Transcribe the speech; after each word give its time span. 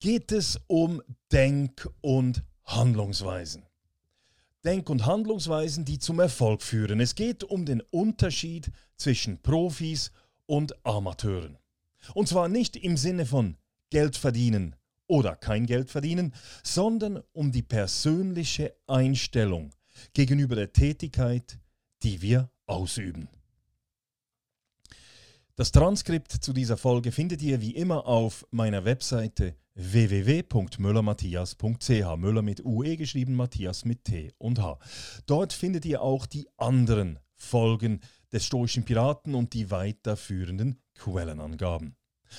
geht 0.00 0.32
es 0.32 0.60
um 0.66 1.02
Denk- 1.32 1.88
und 2.00 2.42
Handlungsweisen. 2.64 3.64
Denk- 4.64 4.90
und 4.90 5.06
Handlungsweisen, 5.06 5.84
die 5.84 5.98
zum 5.98 6.20
Erfolg 6.20 6.62
führen. 6.62 7.00
Es 7.00 7.14
geht 7.14 7.44
um 7.44 7.64
den 7.64 7.80
Unterschied 7.80 8.70
zwischen 8.96 9.40
Profis 9.40 10.10
und 10.46 10.84
Amateuren. 10.84 11.58
Und 12.14 12.28
zwar 12.28 12.48
nicht 12.48 12.76
im 12.76 12.96
Sinne 12.96 13.26
von 13.26 13.56
Geld 13.90 14.16
verdienen 14.16 14.76
oder 15.06 15.36
kein 15.36 15.66
Geld 15.66 15.90
verdienen, 15.90 16.34
sondern 16.62 17.22
um 17.32 17.50
die 17.50 17.62
persönliche 17.62 18.74
Einstellung 18.86 19.70
gegenüber 20.12 20.54
der 20.54 20.72
Tätigkeit, 20.72 21.58
die 22.02 22.20
wir 22.20 22.50
ausüben. 22.66 23.28
Das 25.58 25.72
Transkript 25.72 26.30
zu 26.30 26.52
dieser 26.52 26.76
Folge 26.76 27.10
findet 27.10 27.42
ihr 27.42 27.60
wie 27.60 27.74
immer 27.74 28.06
auf 28.06 28.46
meiner 28.52 28.84
Webseite 28.84 29.56
www.müllermatthias.ch. 29.74 32.16
Müller 32.16 32.42
mit 32.42 32.64
UE 32.64 32.96
geschrieben, 32.96 33.34
Matthias 33.34 33.84
mit 33.84 34.04
T 34.04 34.32
und 34.38 34.62
H. 34.62 34.78
Dort 35.26 35.52
findet 35.52 35.84
ihr 35.84 36.00
auch 36.00 36.26
die 36.26 36.46
anderen 36.58 37.18
Folgen 37.34 37.98
des 38.32 38.44
Stoischen 38.44 38.84
Piraten 38.84 39.34
und 39.34 39.52
die 39.52 39.72
weiterführenden 39.72 40.80
Quellenangaben. 40.94 41.96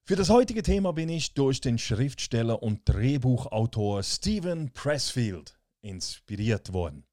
Für 0.06 0.18
das 0.18 0.30
heutige 0.30 0.64
Thema 0.64 0.92
bin 0.92 1.08
ich 1.08 1.34
durch 1.34 1.62
den 1.62 1.78
Schriftsteller 1.78 2.62
und 2.62 2.82
Drehbuchautor 2.84 4.04
Stephen 4.04 4.72
Pressfield 4.74 5.58
inspiriert 5.84 6.74
worden. 6.74 7.06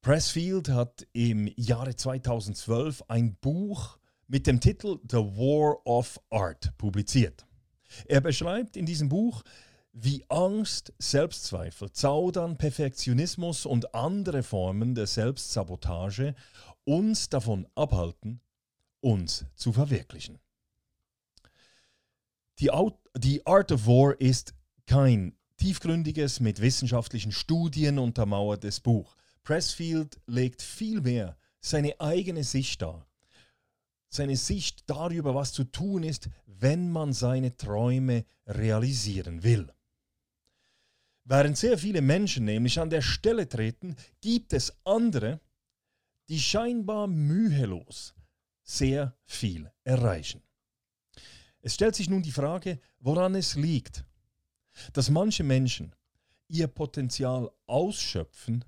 Pressfield 0.00 0.68
hat 0.68 1.06
im 1.12 1.46
Jahre 1.56 1.94
2012 1.94 3.04
ein 3.08 3.36
Buch 3.36 3.98
mit 4.26 4.46
dem 4.46 4.60
Titel 4.60 4.98
The 5.08 5.18
War 5.18 5.86
of 5.86 6.18
Art 6.30 6.76
publiziert. 6.76 7.46
Er 8.06 8.20
beschreibt 8.20 8.76
in 8.76 8.86
diesem 8.86 9.08
Buch, 9.08 9.42
wie 9.92 10.24
Angst, 10.28 10.92
Selbstzweifel, 10.98 11.92
Zaudern, 11.92 12.56
Perfektionismus 12.56 13.66
und 13.66 13.94
andere 13.94 14.42
Formen 14.42 14.94
der 14.94 15.06
Selbstsabotage 15.06 16.34
uns 16.84 17.28
davon 17.28 17.68
abhalten, 17.74 18.40
uns 19.00 19.44
zu 19.54 19.72
verwirklichen. 19.72 20.38
Die, 22.58 22.70
Art 22.70 23.72
of 23.72 23.86
War 23.86 24.20
ist 24.20 24.54
kein 24.86 25.36
tiefgründiges, 25.62 26.40
mit 26.40 26.60
wissenschaftlichen 26.60 27.30
Studien 27.30 28.00
untermauertes 28.00 28.80
Buch. 28.80 29.14
Pressfield 29.44 30.20
legt 30.26 30.60
vielmehr 30.60 31.36
seine 31.60 32.00
eigene 32.00 32.42
Sicht 32.42 32.82
dar. 32.82 33.06
Seine 34.08 34.36
Sicht 34.36 34.82
darüber, 34.90 35.36
was 35.36 35.52
zu 35.52 35.62
tun 35.62 36.02
ist, 36.02 36.28
wenn 36.46 36.90
man 36.90 37.12
seine 37.12 37.56
Träume 37.56 38.24
realisieren 38.44 39.44
will. 39.44 39.72
Während 41.22 41.56
sehr 41.56 41.78
viele 41.78 42.02
Menschen 42.02 42.44
nämlich 42.44 42.80
an 42.80 42.90
der 42.90 43.02
Stelle 43.02 43.48
treten, 43.48 43.94
gibt 44.20 44.52
es 44.54 44.76
andere, 44.84 45.40
die 46.28 46.40
scheinbar 46.40 47.06
mühelos 47.06 48.14
sehr 48.64 49.16
viel 49.26 49.70
erreichen. 49.84 50.42
Es 51.60 51.74
stellt 51.74 51.94
sich 51.94 52.10
nun 52.10 52.22
die 52.22 52.32
Frage, 52.32 52.80
woran 52.98 53.36
es 53.36 53.54
liegt, 53.54 54.04
dass 54.92 55.10
manche 55.10 55.44
Menschen 55.44 55.94
ihr 56.48 56.66
Potenzial 56.68 57.50
ausschöpfen, 57.66 58.64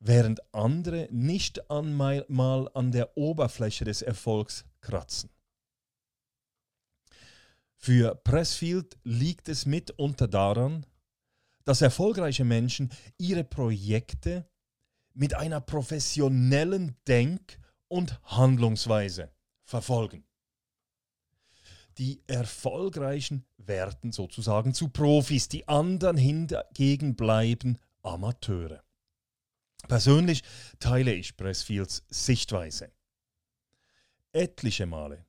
während 0.00 0.54
andere 0.54 1.08
nicht 1.10 1.70
einmal 1.70 2.24
mal 2.28 2.70
an 2.74 2.92
der 2.92 3.16
Oberfläche 3.16 3.84
des 3.84 4.02
Erfolgs 4.02 4.64
kratzen. 4.80 5.30
Für 7.76 8.14
Pressfield 8.14 8.98
liegt 9.04 9.48
es 9.48 9.66
mitunter 9.66 10.28
daran, 10.28 10.84
dass 11.64 11.82
erfolgreiche 11.82 12.44
Menschen 12.44 12.90
ihre 13.18 13.44
Projekte 13.44 14.48
mit 15.14 15.34
einer 15.34 15.60
professionellen 15.60 16.96
Denk- 17.06 17.58
und 17.88 18.20
Handlungsweise 18.24 19.30
verfolgen. 19.64 20.27
Die 21.98 22.22
Erfolgreichen 22.28 23.44
werden 23.56 24.12
sozusagen 24.12 24.72
zu 24.72 24.88
Profis, 24.88 25.48
die 25.48 25.66
anderen 25.66 26.16
hingegen 26.16 27.16
bleiben 27.16 27.76
Amateure. 28.02 28.84
Persönlich 29.88 30.42
teile 30.78 31.12
ich 31.12 31.36
Pressfields 31.36 32.04
Sichtweise. 32.08 32.92
Etliche 34.32 34.86
Male 34.86 35.26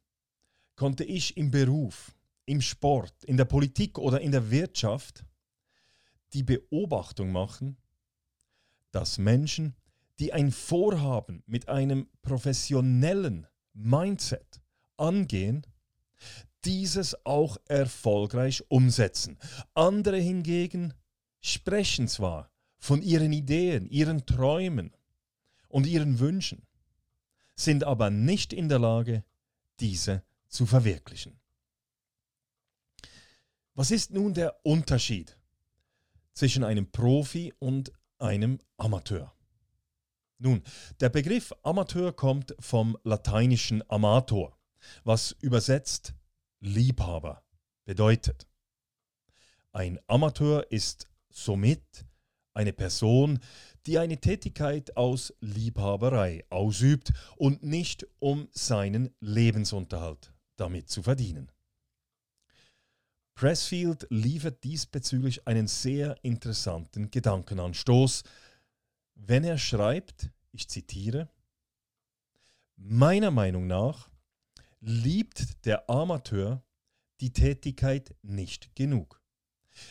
konnte 0.75 1.03
ich 1.03 1.37
im 1.37 1.49
Beruf, 1.49 2.15
im 2.45 2.61
Sport, 2.61 3.23
in 3.23 3.37
der 3.37 3.45
Politik 3.45 3.97
oder 3.97 4.21
in 4.21 4.31
der 4.31 4.51
Wirtschaft 4.51 5.25
die 6.33 6.43
Beobachtung 6.43 7.31
machen, 7.31 7.77
dass 8.91 9.17
Menschen, 9.17 9.75
die 10.19 10.33
ein 10.33 10.51
Vorhaben 10.51 11.41
mit 11.47 11.67
einem 11.67 12.07
professionellen 12.21 13.47
Mindset 13.73 14.61
angehen, 14.97 15.65
dieses 16.65 17.25
auch 17.25 17.57
erfolgreich 17.67 18.63
umsetzen. 18.69 19.37
Andere 19.73 20.17
hingegen 20.17 20.93
sprechen 21.41 22.07
zwar 22.07 22.51
von 22.77 23.01
ihren 23.01 23.33
Ideen, 23.33 23.85
ihren 23.89 24.25
Träumen 24.25 24.95
und 25.67 25.85
ihren 25.85 26.19
Wünschen, 26.19 26.65
sind 27.55 27.83
aber 27.83 28.09
nicht 28.09 28.53
in 28.53 28.69
der 28.69 28.79
Lage, 28.79 29.23
diese 29.79 30.23
zu 30.47 30.65
verwirklichen. 30.65 31.39
Was 33.73 33.91
ist 33.91 34.11
nun 34.11 34.33
der 34.33 34.65
Unterschied 34.65 35.37
zwischen 36.33 36.63
einem 36.63 36.91
Profi 36.91 37.53
und 37.59 37.93
einem 38.17 38.59
Amateur? 38.77 39.33
Nun, 40.37 40.63
der 41.01 41.09
Begriff 41.09 41.53
Amateur 41.63 42.13
kommt 42.13 42.55
vom 42.59 42.97
lateinischen 43.03 43.83
Amator, 43.89 44.57
was 45.03 45.35
übersetzt 45.41 46.13
Liebhaber 46.59 47.43
bedeutet. 47.85 48.47
Ein 49.71 49.99
Amateur 50.07 50.71
ist 50.71 51.07
somit 51.29 52.05
eine 52.53 52.73
Person, 52.73 53.39
die 53.85 53.97
eine 53.97 54.19
Tätigkeit 54.19 54.97
aus 54.97 55.33
Liebhaberei 55.39 56.45
ausübt 56.49 57.13
und 57.37 57.63
nicht 57.63 58.05
um 58.19 58.49
seinen 58.51 59.15
Lebensunterhalt 59.19 60.33
damit 60.57 60.89
zu 60.89 61.03
verdienen. 61.03 61.51
Pressfield 63.35 64.05
liefert 64.09 64.63
diesbezüglich 64.65 65.47
einen 65.47 65.67
sehr 65.67 66.17
interessanten 66.23 67.09
Gedankenanstoß, 67.09 68.23
wenn 69.15 69.45
er 69.45 69.57
schreibt, 69.57 70.29
ich 70.51 70.67
zitiere, 70.67 71.29
Meiner 72.81 73.29
Meinung 73.29 73.67
nach 73.67 74.09
liebt 74.81 75.65
der 75.65 75.89
Amateur 75.89 76.63
die 77.21 77.33
Tätigkeit 77.33 78.15
nicht 78.21 78.75
genug. 78.75 79.21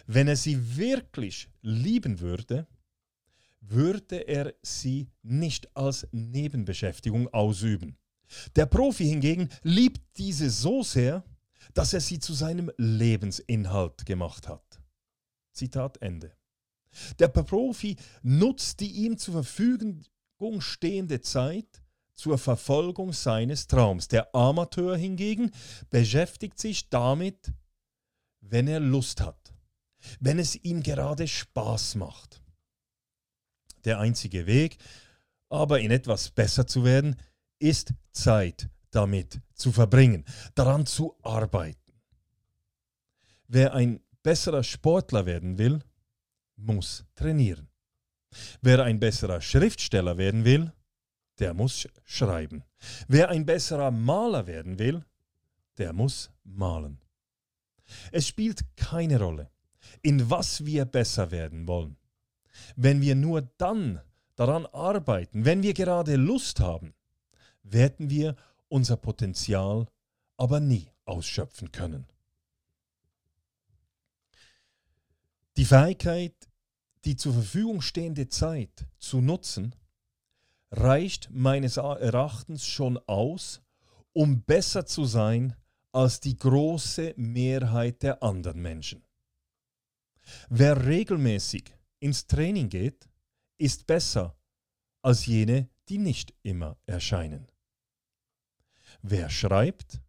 Wenn 0.06 0.29
er 0.29 0.37
sie 0.37 0.76
wirklich 0.76 1.49
lieben 1.62 2.20
würde, 2.20 2.67
würde 3.61 4.29
er 4.29 4.55
sie 4.62 5.11
nicht 5.23 5.76
als 5.76 6.06
Nebenbeschäftigung 6.12 7.32
ausüben. 7.32 7.96
Der 8.56 8.67
Profi 8.67 9.05
hingegen 9.05 9.49
liebt 9.62 10.00
diese 10.19 10.50
so 10.50 10.82
sehr, 10.82 11.25
dass 11.75 11.93
er 11.93 12.00
sie 12.00 12.19
zu 12.19 12.34
seinem 12.34 12.70
Lebensinhalt 12.76 14.06
gemacht 14.06 14.49
hat. 14.49 14.81
Zitat 15.52 16.00
Ende. 16.02 16.37
Der 17.19 17.29
Profi 17.29 17.96
nutzt 18.23 18.81
die 18.81 18.91
ihm 18.91 19.19
zur 19.19 19.44
Verfügung 19.44 20.05
stehende 20.61 21.20
Zeit 21.20 21.82
zur 22.19 22.37
Verfolgung 22.37 23.12
seines 23.12 23.69
Traums. 23.69 24.09
Der 24.09 24.35
Amateur 24.35 24.97
hingegen 24.97 25.53
beschäftigt 25.88 26.59
sich 26.59 26.91
damit, 26.91 27.53
wenn 28.41 28.67
er 28.67 28.81
Lust 28.81 29.20
hat, 29.20 29.55
wenn 30.19 30.38
es 30.38 30.56
ihm 30.56 30.82
gerade 30.82 31.29
Spaß 31.29 31.94
macht. 31.94 32.43
Der 33.85 34.00
einzige 34.00 34.47
Weg, 34.47 34.79
aber 35.49 35.81
in 35.81 35.93
etwas 35.93 36.31
besser 36.31 36.67
zu 36.67 36.85
werden, 36.85 37.17
ist 37.61 37.94
Zeit 38.12 38.69
damit 38.91 39.41
zu 39.55 39.70
verbringen, 39.70 40.25
daran 40.56 40.87
zu 40.87 41.17
arbeiten. 41.23 41.93
Wer 43.47 43.75
ein 43.75 44.00
besserer 44.25 44.65
Sportler 44.65 45.25
werden 45.25 45.56
will, 45.56 45.81
muss 46.56 47.05
trainieren. 47.15 47.69
Wer 48.61 48.82
ein 48.82 48.99
besserer 48.99 49.41
Schriftsteller 49.41 50.19
werden 50.19 50.44
will, 50.44 50.73
der 51.38 51.55
muss 51.55 51.88
schreiben. 52.05 52.64
Wer 53.06 53.29
ein 53.29 53.46
besserer 53.46 53.90
Maler 53.90 54.46
werden 54.46 54.79
will, 54.79 55.05
der 55.79 55.93
muss 55.93 56.31
malen. 56.44 57.00
Es 58.12 58.26
spielt 58.26 58.64
keine 58.76 59.19
Rolle, 59.19 59.50
in 60.02 60.31
was 60.31 60.64
wir 60.67 60.85
besser 60.85 61.31
werden 61.31 61.67
wollen. 61.67 61.96
Wenn 62.76 63.00
wir 63.00 63.14
nur 63.14 63.43
dann 63.58 64.00
daran 64.35 64.67
arbeiten, 64.67 65.44
wenn 65.44 65.62
wir 65.62 65.75
gerade 65.75 66.17
Lust 66.17 66.61
haben, 66.61 66.94
werden 67.62 68.11
wir 68.11 68.37
unser 68.69 68.96
Potenzial 68.96 69.87
aber 70.37 70.61
nie 70.61 70.91
ausschöpfen 71.05 71.73
können. 71.73 72.06
Die 75.56 75.64
Fähigkeit, 75.64 76.34
die 77.05 77.17
zur 77.17 77.32
Verfügung 77.32 77.81
stehende 77.81 78.29
Zeit 78.29 78.87
zu 78.99 79.20
nutzen, 79.20 79.75
reicht 80.70 81.31
meines 81.31 81.76
Erachtens 81.76 82.67
schon 82.67 82.99
aus, 83.06 83.62
um 84.12 84.43
besser 84.43 84.87
zu 84.87 85.05
sein 85.05 85.55
als 85.93 86.20
die 86.20 86.37
große 86.37 87.15
Mehrheit 87.17 88.03
der 88.03 88.23
anderen 88.23 88.61
Menschen. 88.61 89.05
Wer 90.49 90.87
regelmäßig 90.87 91.75
ins 92.00 92.26
Training 92.26 92.69
geht, 92.69 93.09
ist 93.56 93.87
besser 93.87 94.37
als 95.03 95.26
jene, 95.26 95.69
die 95.88 95.99
nicht 95.99 96.35
immer 96.43 96.76
erscheinen. 96.87 97.50
Wer 99.03 99.31
schreibt, 99.31 100.00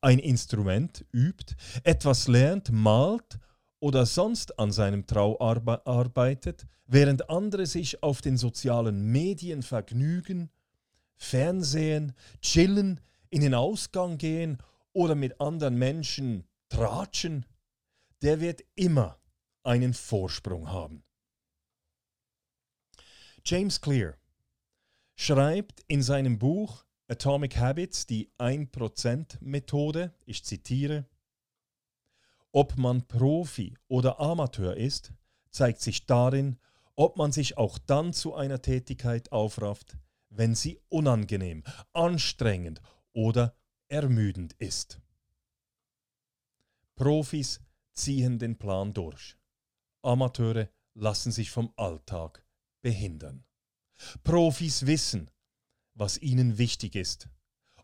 ein 0.00 0.18
Instrument 0.18 1.04
übt, 1.12 1.54
etwas 1.84 2.26
lernt, 2.26 2.72
malt 2.72 3.38
oder 3.82 4.06
sonst 4.06 4.60
an 4.60 4.70
seinem 4.70 5.08
Trau 5.08 5.40
arbeitet, 5.40 6.68
während 6.86 7.28
andere 7.28 7.66
sich 7.66 8.00
auf 8.00 8.20
den 8.20 8.36
sozialen 8.36 9.10
Medien 9.10 9.64
vergnügen, 9.64 10.50
Fernsehen, 11.16 12.12
chillen, 12.40 13.00
in 13.30 13.40
den 13.40 13.54
Ausgang 13.54 14.18
gehen 14.18 14.58
oder 14.92 15.16
mit 15.16 15.40
anderen 15.40 15.74
Menschen 15.74 16.44
tratschen, 16.68 17.44
der 18.22 18.40
wird 18.40 18.62
immer 18.76 19.18
einen 19.64 19.94
Vorsprung 19.94 20.68
haben. 20.68 21.02
James 23.44 23.80
Clear 23.80 24.14
schreibt 25.16 25.82
in 25.88 26.02
seinem 26.02 26.38
Buch 26.38 26.84
Atomic 27.08 27.56
Habits 27.56 28.06
die 28.06 28.30
1%-Methode, 28.38 30.14
ich 30.24 30.44
zitiere, 30.44 31.04
ob 32.52 32.76
man 32.76 33.06
Profi 33.08 33.76
oder 33.88 34.20
Amateur 34.20 34.76
ist, 34.76 35.12
zeigt 35.50 35.80
sich 35.80 36.06
darin, 36.06 36.58
ob 36.94 37.16
man 37.16 37.32
sich 37.32 37.56
auch 37.56 37.78
dann 37.78 38.12
zu 38.12 38.34
einer 38.34 38.60
Tätigkeit 38.60 39.32
aufrafft, 39.32 39.96
wenn 40.28 40.54
sie 40.54 40.80
unangenehm, 40.88 41.64
anstrengend 41.92 42.80
oder 43.12 43.56
ermüdend 43.88 44.54
ist. 44.54 45.00
Profis 46.94 47.60
ziehen 47.94 48.38
den 48.38 48.58
Plan 48.58 48.92
durch. 48.92 49.36
Amateure 50.02 50.68
lassen 50.94 51.32
sich 51.32 51.50
vom 51.50 51.72
Alltag 51.76 52.44
behindern. 52.82 53.44
Profis 54.24 54.86
wissen, 54.86 55.30
was 55.94 56.18
ihnen 56.18 56.58
wichtig 56.58 56.96
ist 56.96 57.28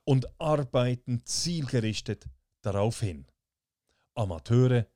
und 0.04 0.40
arbeiten 0.40 1.24
zielgerichtet 1.24 2.28
darauf 2.62 3.00
hin. 3.00 3.26
Amateure 4.18 4.86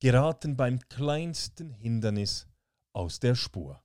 geraten 0.00 0.56
beim 0.56 0.80
kleinsten 0.88 1.70
Hindernis 1.70 2.48
aus 2.92 3.20
der 3.20 3.36
Spur. 3.36 3.80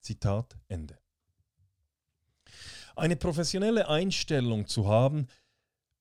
Zitat 0.00 0.56
Ende. 0.68 0.98
Eine 2.94 3.16
professionelle 3.16 3.88
Einstellung 3.88 4.68
zu 4.68 4.86
haben, 4.86 5.26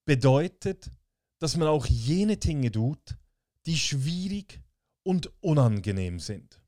bedeutet, 0.06 0.92
dass 1.40 1.58
man 1.58 1.68
auch 1.68 1.88
jene 1.88 2.38
Dinge 2.38 2.72
tut, 2.72 3.18
die 3.66 3.78
schwierig 3.78 4.62
und 5.02 5.32
unangenehm 5.42 6.20
sind, 6.20 6.62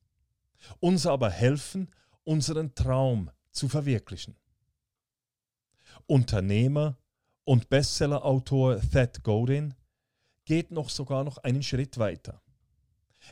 uns 0.80 1.06
aber 1.06 1.30
helfen, 1.30 1.92
unseren 2.24 2.74
Traum 2.74 3.30
zu 3.52 3.70
verwirklichen. 3.70 4.36
Unternehmer 6.08 6.98
und 7.44 7.70
Bestsellerautor 7.70 8.82
Thad 8.92 9.24
Godin 9.24 9.76
geht 10.48 10.72
noch 10.72 10.90
sogar 10.90 11.26
noch 11.26 11.38
einen 11.40 11.62
Schritt 11.62 11.98
weiter. 11.98 12.42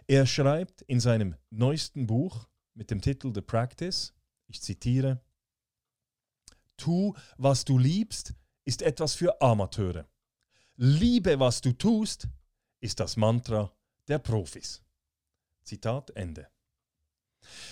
Er 0.05 0.25
schreibt 0.27 0.81
in 0.81 0.99
seinem 0.99 1.35
neuesten 1.49 2.05
Buch 2.05 2.47
mit 2.73 2.91
dem 2.91 3.01
Titel 3.01 3.31
The 3.33 3.41
Practice, 3.41 4.13
ich 4.47 4.61
zitiere, 4.61 5.21
Tu, 6.75 7.13
was 7.37 7.63
du 7.63 7.77
liebst, 7.77 8.33
ist 8.65 8.81
etwas 8.81 9.15
für 9.15 9.41
Amateure. 9.41 10.05
Liebe, 10.75 11.39
was 11.39 11.61
du 11.61 11.71
tust, 11.71 12.27
ist 12.81 12.99
das 12.99 13.15
Mantra 13.15 13.71
der 14.09 14.19
Profis. 14.19 14.83
Zitat 15.63 16.09
Ende. 16.17 16.49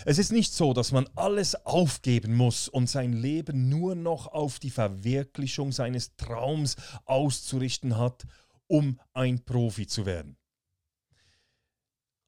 Es 0.06 0.20
ist 0.20 0.32
nicht 0.32 0.54
so, 0.54 0.74
dass 0.74 0.94
man 0.94 1.10
alles 1.16 1.56
aufgeben 1.66 2.36
muss 2.36 2.70
und 2.70 2.90
sein 2.90 3.12
Leben 3.12 3.68
nur 3.68 3.96
noch 3.96 4.28
auf 4.28 4.60
die 4.60 4.70
Verwirklichung 4.70 5.74
seines 5.74 6.16
Traums 6.16 6.78
auszurichten 7.06 7.98
hat, 7.98 8.26
um 8.74 9.00
ein 9.14 9.46
Profi 9.46 9.86
zu 9.86 10.06
werden. 10.06 10.38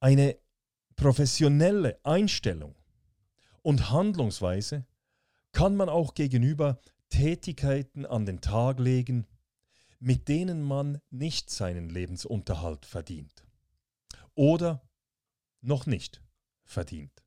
Eine 0.00 0.38
professionelle 0.94 1.98
Einstellung 2.04 2.76
und 3.62 3.90
Handlungsweise 3.90 4.86
kann 5.52 5.74
man 5.74 5.88
auch 5.88 6.14
gegenüber 6.14 6.78
Tätigkeiten 7.08 8.06
an 8.06 8.26
den 8.26 8.40
Tag 8.40 8.78
legen, 8.78 9.26
mit 9.98 10.28
denen 10.28 10.62
man 10.62 11.00
nicht 11.10 11.50
seinen 11.50 11.88
Lebensunterhalt 11.88 12.86
verdient 12.86 13.44
oder 14.34 14.86
noch 15.62 15.86
nicht 15.86 16.22
verdient 16.62 17.26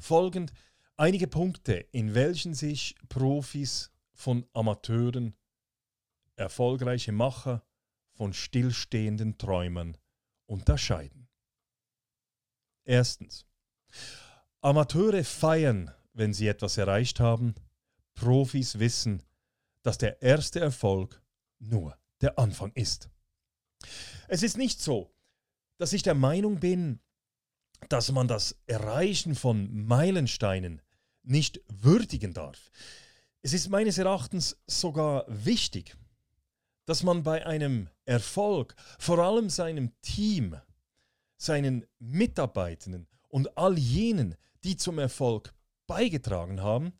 folgend 0.00 0.52
einige 0.96 1.26
Punkte, 1.26 1.74
in 1.92 2.14
welchen 2.14 2.54
sich 2.54 2.94
Profis 3.08 3.90
von 4.12 4.46
Amateuren, 4.52 5.34
erfolgreiche 6.36 7.12
Macher 7.12 7.64
von 8.12 8.32
stillstehenden 8.32 9.38
Träumern 9.38 9.96
unterscheiden. 10.46 11.28
Erstens. 12.84 13.46
Amateure 14.60 15.24
feiern, 15.24 15.90
wenn 16.12 16.32
sie 16.32 16.48
etwas 16.48 16.78
erreicht 16.78 17.20
haben. 17.20 17.54
Profis 18.14 18.78
wissen, 18.78 19.22
dass 19.82 19.98
der 19.98 20.22
erste 20.22 20.60
Erfolg 20.60 21.22
nur 21.58 21.98
der 22.20 22.38
Anfang 22.38 22.72
ist. 22.72 23.10
Es 24.28 24.42
ist 24.42 24.56
nicht 24.56 24.80
so, 24.80 25.14
dass 25.78 25.92
ich 25.92 26.02
der 26.02 26.14
Meinung 26.14 26.60
bin, 26.60 27.00
dass 27.88 28.12
man 28.12 28.28
das 28.28 28.56
Erreichen 28.66 29.34
von 29.34 29.84
Meilensteinen 29.86 30.80
nicht 31.22 31.60
würdigen 31.68 32.32
darf. 32.32 32.70
Es 33.42 33.52
ist 33.52 33.68
meines 33.68 33.98
Erachtens 33.98 34.56
sogar 34.66 35.24
wichtig, 35.28 35.96
dass 36.86 37.02
man 37.02 37.22
bei 37.22 37.46
einem 37.46 37.88
Erfolg 38.04 38.74
vor 38.98 39.18
allem 39.18 39.48
seinem 39.48 39.92
Team, 40.02 40.60
seinen 41.36 41.86
Mitarbeitenden 41.98 43.06
und 43.28 43.56
all 43.56 43.78
jenen, 43.78 44.36
die 44.64 44.76
zum 44.76 44.98
Erfolg 44.98 45.54
beigetragen 45.86 46.62
haben, 46.62 46.92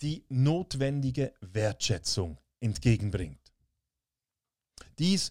die 0.00 0.24
notwendige 0.28 1.34
Wertschätzung 1.40 2.38
entgegenbringt. 2.60 3.52
Dies 4.98 5.30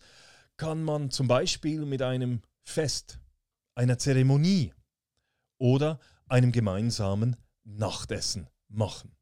kann 0.58 0.84
man 0.84 1.12
zum 1.12 1.28
Beispiel 1.28 1.86
mit 1.86 2.02
einem 2.02 2.42
Fest 2.64 3.20
einer 3.76 3.98
Zeremonie 3.98 4.74
oder 5.58 6.00
einem 6.28 6.52
gemeinsamen 6.52 7.36
Nachtessen 7.64 8.50
machen. 8.68 9.16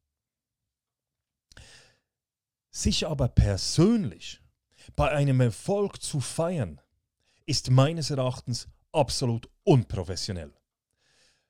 Sich 2.70 3.06
aber 3.06 3.28
persönlich 3.28 4.42
bei 4.96 5.10
einem 5.10 5.40
Erfolg 5.40 6.02
zu 6.02 6.20
feiern, 6.20 6.80
ist 7.46 7.70
meines 7.70 8.10
Erachtens 8.10 8.68
absolut 8.92 9.48
unprofessionell. 9.64 10.52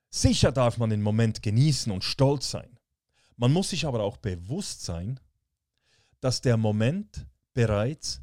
Sicher 0.09 0.51
darf 0.53 0.79
man 0.79 0.91
den 0.91 1.03
Moment 1.03 1.43
genießen 1.43 1.93
und 1.93 2.05
stolz 2.05 2.51
sein. 2.51 2.79
Man 3.37 3.53
muss 3.53 3.71
sich 3.71 3.87
aber 3.87 4.03
auch 4.03 4.17
bewusst 4.17 4.83
sein, 4.83 5.21
dass 6.21 6.41
der 6.41 6.57
Moment 6.57 7.27
bereits 7.55 8.21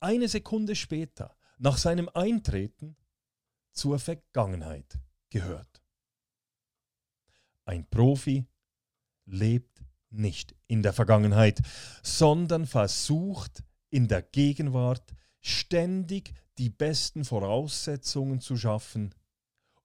eine 0.00 0.28
Sekunde 0.28 0.74
später 0.74 1.36
nach 1.58 1.78
seinem 1.78 2.08
Eintreten 2.12 2.96
zur 3.70 3.98
Vergangenheit 3.98 4.98
gehört. 5.30 5.82
Ein 7.64 7.88
Profi 7.88 8.46
lebt 9.24 9.82
nicht 10.10 10.54
in 10.66 10.82
der 10.82 10.92
Vergangenheit, 10.92 11.60
sondern 12.02 12.66
versucht 12.66 13.62
in 13.92 14.08
der 14.08 14.22
Gegenwart 14.22 15.14
ständig 15.40 16.34
die 16.58 16.70
besten 16.70 17.24
Voraussetzungen 17.24 18.40
zu 18.40 18.56
schaffen, 18.56 19.14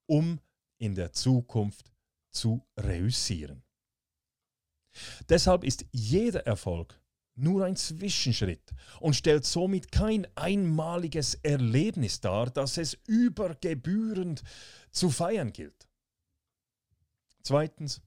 um 0.05 0.39
in 0.77 0.95
der 0.95 1.11
Zukunft 1.11 1.91
zu 2.31 2.65
reüssieren. 2.77 3.63
Deshalb 5.29 5.63
ist 5.63 5.85
jeder 5.91 6.45
Erfolg 6.47 6.99
nur 7.35 7.65
ein 7.65 7.75
Zwischenschritt 7.75 8.73
und 8.99 9.15
stellt 9.15 9.45
somit 9.45 9.91
kein 9.91 10.25
einmaliges 10.35 11.35
Erlebnis 11.35 12.19
dar, 12.19 12.49
das 12.49 12.77
es 12.77 12.97
übergebührend 13.05 14.41
zu 14.91 15.09
feiern 15.09 15.51
gilt. 15.53 15.87
Zweitens, 17.43 18.01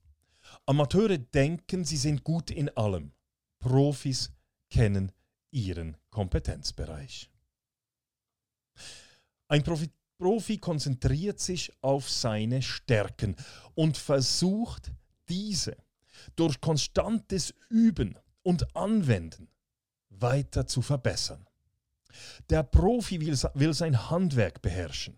Amateure 0.65 1.17
denken, 1.17 1.85
sie 1.85 1.97
sind 1.97 2.23
gut 2.23 2.51
in 2.51 2.69
allem. 2.69 3.13
Profis 3.59 4.31
kennen 4.69 5.11
ihren 5.51 5.97
Kompetenzbereich. 6.09 7.29
Ein 9.47 9.63
Profi, 9.63 9.89
Profi 10.17 10.57
konzentriert 10.57 11.39
sich 11.39 11.71
auf 11.81 12.09
seine 12.09 12.61
Stärken 12.61 13.35
und 13.75 13.97
versucht 13.97 14.91
diese 15.27 15.75
durch 16.35 16.61
konstantes 16.61 17.53
Üben 17.69 18.17
und 18.43 18.75
Anwenden 18.75 19.49
weiter 20.09 20.67
zu 20.67 20.81
verbessern. 20.81 21.45
Der 22.49 22.63
Profi 22.63 23.19
will, 23.19 23.37
will 23.53 23.73
sein 23.73 24.09
Handwerk 24.09 24.61
beherrschen. 24.61 25.17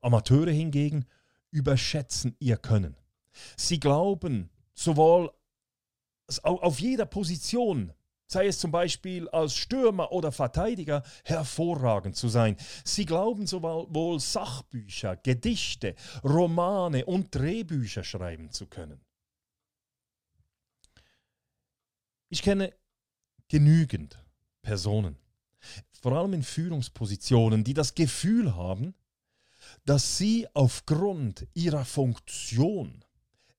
Amateure 0.00 0.50
hingegen 0.50 1.06
überschätzen 1.50 2.36
ihr 2.38 2.56
Können. 2.56 2.96
Sie 3.56 3.80
glauben 3.80 4.50
sowohl 4.74 5.32
auf 6.42 6.80
jeder 6.80 7.06
Position, 7.06 7.92
sei 8.26 8.46
es 8.46 8.58
zum 8.58 8.70
Beispiel 8.70 9.28
als 9.28 9.54
Stürmer 9.54 10.12
oder 10.12 10.32
Verteidiger, 10.32 11.02
hervorragend 11.24 12.16
zu 12.16 12.28
sein. 12.28 12.56
Sie 12.84 13.04
glauben 13.04 13.46
sowohl 13.46 14.20
Sachbücher, 14.20 15.16
Gedichte, 15.16 15.94
Romane 16.22 17.04
und 17.04 17.34
Drehbücher 17.34 18.04
schreiben 18.04 18.50
zu 18.50 18.66
können. 18.66 19.00
Ich 22.28 22.42
kenne 22.42 22.72
genügend 23.48 24.18
Personen, 24.62 25.16
vor 26.00 26.12
allem 26.12 26.32
in 26.32 26.42
Führungspositionen, 26.42 27.62
die 27.62 27.74
das 27.74 27.94
Gefühl 27.94 28.56
haben, 28.56 28.94
dass 29.84 30.18
sie 30.18 30.46
aufgrund 30.54 31.46
ihrer 31.54 31.84
Funktion 31.84 33.04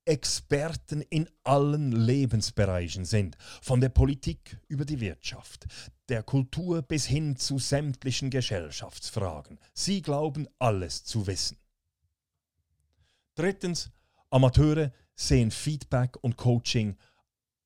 Experten 0.06 1.02
in 1.02 1.28
allen 1.44 1.92
Lebensbereichen 1.92 3.06
sind, 3.06 3.38
von 3.62 3.82
der 3.82 3.90
Politik 3.90 4.58
über 4.68 4.86
die 4.86 5.00
Wirtschaft, 5.00 5.66
der 6.10 6.22
Kultur 6.22 6.84
bis 6.84 7.06
hin 7.06 7.36
zu 7.36 7.58
sämtlichen 7.58 8.30
Gesellschaftsfragen. 8.30 9.60
Sie 9.74 10.02
glauben 10.02 10.48
alles 10.60 11.04
zu 11.04 11.26
wissen. 11.26 11.58
Drittens, 13.34 13.90
Amateure 14.30 14.92
sehen 15.16 15.50
Feedback 15.50 16.18
und 16.22 16.38
Coaching 16.38 16.96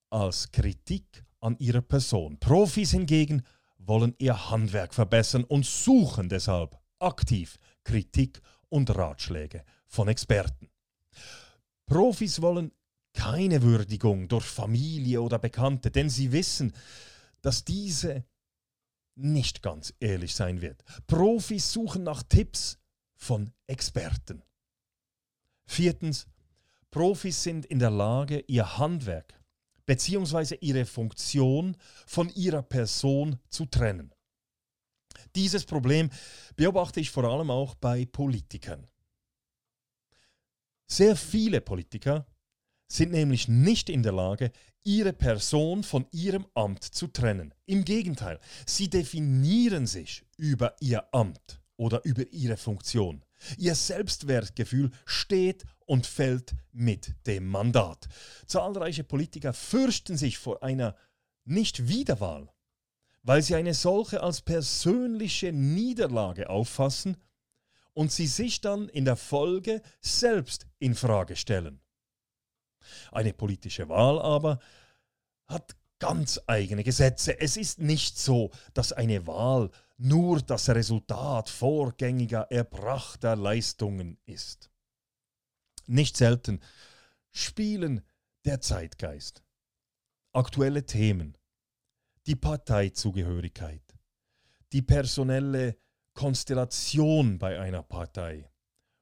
als 0.10 0.52
Kritik 0.52 1.26
an 1.42 1.58
ihrer 1.60 1.82
Person. 1.82 2.40
Profis 2.40 2.92
hingegen 2.92 3.44
wollen 3.78 4.16
ihr 4.18 4.50
Handwerk 4.50 4.94
verbessern 4.94 5.44
und 5.44 5.66
suchen 5.66 6.30
deshalb 6.30 6.80
aktiv 7.00 7.58
Kritik 7.84 8.42
und 8.70 8.96
Ratschläge 8.96 9.64
von 9.88 10.08
Experten. 10.08 10.70
Profis 11.90 12.42
wollen 12.42 12.72
keine 13.14 13.64
Würdigung 13.64 14.28
durch 14.28 14.46
Familie 14.46 15.22
oder 15.22 15.40
Bekannte, 15.40 15.92
denn 15.92 16.10
sie 16.10 16.32
wissen, 16.32 16.72
dass 17.42 17.66
diese 17.66 18.24
nicht 19.16 19.62
ganz 19.62 19.94
ehrlich 20.00 20.36
sein 20.36 20.62
wird. 20.62 20.84
Profis 21.08 21.74
suchen 21.74 22.04
nach 22.04 22.24
Tipps 22.24 22.78
von 23.16 23.52
Experten. 23.68 24.44
Viertens, 25.66 26.28
Profis 26.92 27.44
sind 27.44 27.66
in 27.66 27.80
der 27.80 27.92
Lage, 27.92 28.44
ihr 28.48 28.78
Handwerk 28.78 29.40
bzw. 29.86 30.58
ihre 30.62 30.86
Funktion 30.86 31.76
von 32.06 32.30
ihrer 32.30 32.62
Person 32.62 33.40
zu 33.50 33.66
trennen. 33.66 34.14
Dieses 35.36 35.66
Problem 35.66 36.10
beobachte 36.56 37.00
ich 37.00 37.10
vor 37.10 37.24
allem 37.24 37.52
auch 37.52 37.76
bei 37.76 38.06
Politikern. 38.06 38.88
Sehr 40.92 41.16
viele 41.16 41.62
Politiker 41.62 42.26
sind 42.92 43.12
nämlich 43.12 43.48
nicht 43.48 43.90
in 43.90 44.02
der 44.02 44.12
Lage, 44.12 44.52
ihre 44.84 45.14
Person 45.14 45.84
von 45.84 46.08
ihrem 46.12 46.48
Amt 46.56 46.84
zu 46.84 47.08
trennen. 47.08 47.54
Im 47.68 47.86
Gegenteil, 47.86 48.40
sie 48.66 48.90
definieren 48.90 49.86
sich 49.86 50.26
über 50.38 50.76
ihr 50.80 51.14
Amt 51.14 51.62
oder 51.78 52.04
über 52.06 52.28
ihre 52.32 52.58
Funktion. 52.58 53.24
Ihr 53.58 53.76
Selbstwertgefühl 53.76 54.90
steht 55.06 55.64
und 55.86 56.08
fällt 56.08 56.56
mit 56.72 57.16
dem 57.28 57.46
Mandat. 57.46 58.08
Zahlreiche 58.48 59.04
Politiker 59.04 59.54
fürchten 59.54 60.18
sich 60.18 60.40
vor 60.40 60.64
einer 60.64 60.96
Nicht-Wiederwahl, 61.46 62.50
weil 63.22 63.44
sie 63.44 63.56
eine 63.56 63.76
solche 63.76 64.24
als 64.24 64.42
persönliche 64.42 65.54
Niederlage 65.54 66.50
auffassen 66.50 67.16
und 68.00 68.14
sie 68.14 68.28
sich 68.28 68.62
dann 68.62 68.88
in 68.88 69.04
der 69.04 69.18
Folge 69.18 69.82
selbst 70.00 70.66
in 70.80 70.96
Frage 70.96 71.36
stellen. 71.36 71.82
Eine 73.12 73.34
politische 73.34 73.90
Wahl 73.90 74.22
aber 74.22 74.60
hat 75.48 75.76
ganz 76.00 76.40
eigene 76.48 76.86
Gesetze. 76.86 77.42
Es 77.42 77.58
ist 77.58 77.80
nicht 77.80 78.18
so, 78.18 78.52
dass 78.74 78.94
eine 78.94 79.28
Wahl 79.28 79.70
nur 79.98 80.42
das 80.42 80.70
Resultat 80.70 81.50
vorgängiger 81.50 82.50
erbrachter 82.50 83.36
Leistungen 83.36 84.18
ist. 84.26 84.72
Nicht 85.86 86.16
selten 86.16 86.62
spielen 87.34 88.02
der 88.46 88.62
Zeitgeist, 88.62 89.44
aktuelle 90.32 90.86
Themen, 90.86 91.38
die 92.28 92.38
Parteizugehörigkeit, 92.38 93.84
die 94.72 94.84
personelle 94.84 95.76
Konstellation 96.20 97.40
bei 97.40 97.62
einer 97.62 97.82
Partei 97.82 98.52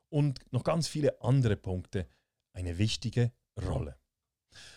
und 0.10 0.40
noch 0.52 0.64
ganz 0.64 0.88
viele 0.88 1.20
andere 1.24 1.56
Punkte 1.56 2.06
eine 2.54 2.78
wichtige 2.78 3.32
Rolle. 3.60 3.98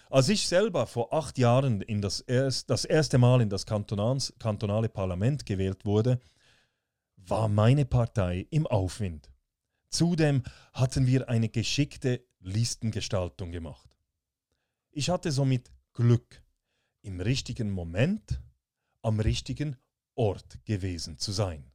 Als 0.09 0.31
ich 0.31 0.49
selber 0.49 0.87
vor 0.87 1.13
acht 1.13 1.37
Jahren 1.37 1.83
in 1.83 2.01
das, 2.01 2.21
erst, 2.21 2.71
das 2.71 2.87
erste 2.87 3.19
Mal 3.19 3.43
in 3.43 3.51
das 3.51 3.67
Kantonals, 3.67 4.33
kantonale 4.39 4.89
Parlament 4.89 5.45
gewählt 5.45 5.85
wurde, 5.85 6.19
war 7.19 7.47
meine 7.47 7.85
Partei 7.85 8.47
im 8.49 8.67
Aufwind. 8.67 9.31
Zudem 9.91 10.43
hatten 10.73 11.07
wir 11.07 11.29
eine 11.29 11.51
geschickte 11.51 12.25
Listengestaltung 12.39 13.53
gemacht. 13.53 13.99
Ich 14.93 15.11
hatte 15.11 15.31
somit 15.31 15.71
Glück, 15.93 16.43
im 17.03 17.21
richtigen 17.21 17.71
Moment 17.71 18.41
am 19.03 19.21
richtigen 19.21 19.77
Ort 20.15 20.65
gewesen 20.65 21.19
zu 21.19 21.33
sein. 21.33 21.70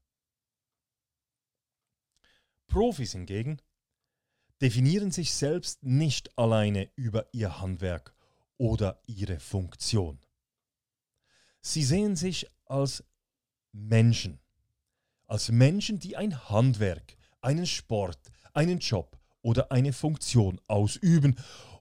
Profis 2.67 3.13
hingegen 3.13 3.61
definieren 4.61 5.11
sich 5.11 5.33
selbst 5.33 5.83
nicht 5.83 6.37
alleine 6.37 6.89
über 6.95 7.27
ihr 7.33 7.61
Handwerk 7.61 8.13
oder 8.57 9.01
ihre 9.05 9.39
Funktion. 9.39 10.19
Sie 11.61 11.83
sehen 11.83 12.15
sich 12.15 12.47
als 12.65 13.03
Menschen, 13.71 14.39
als 15.27 15.49
Menschen, 15.49 15.99
die 15.99 16.15
ein 16.15 16.49
Handwerk, 16.49 17.17
einen 17.41 17.65
Sport, 17.65 18.19
einen 18.53 18.79
Job 18.79 19.19
oder 19.41 19.71
eine 19.71 19.93
Funktion 19.93 20.61
ausüben 20.67 21.35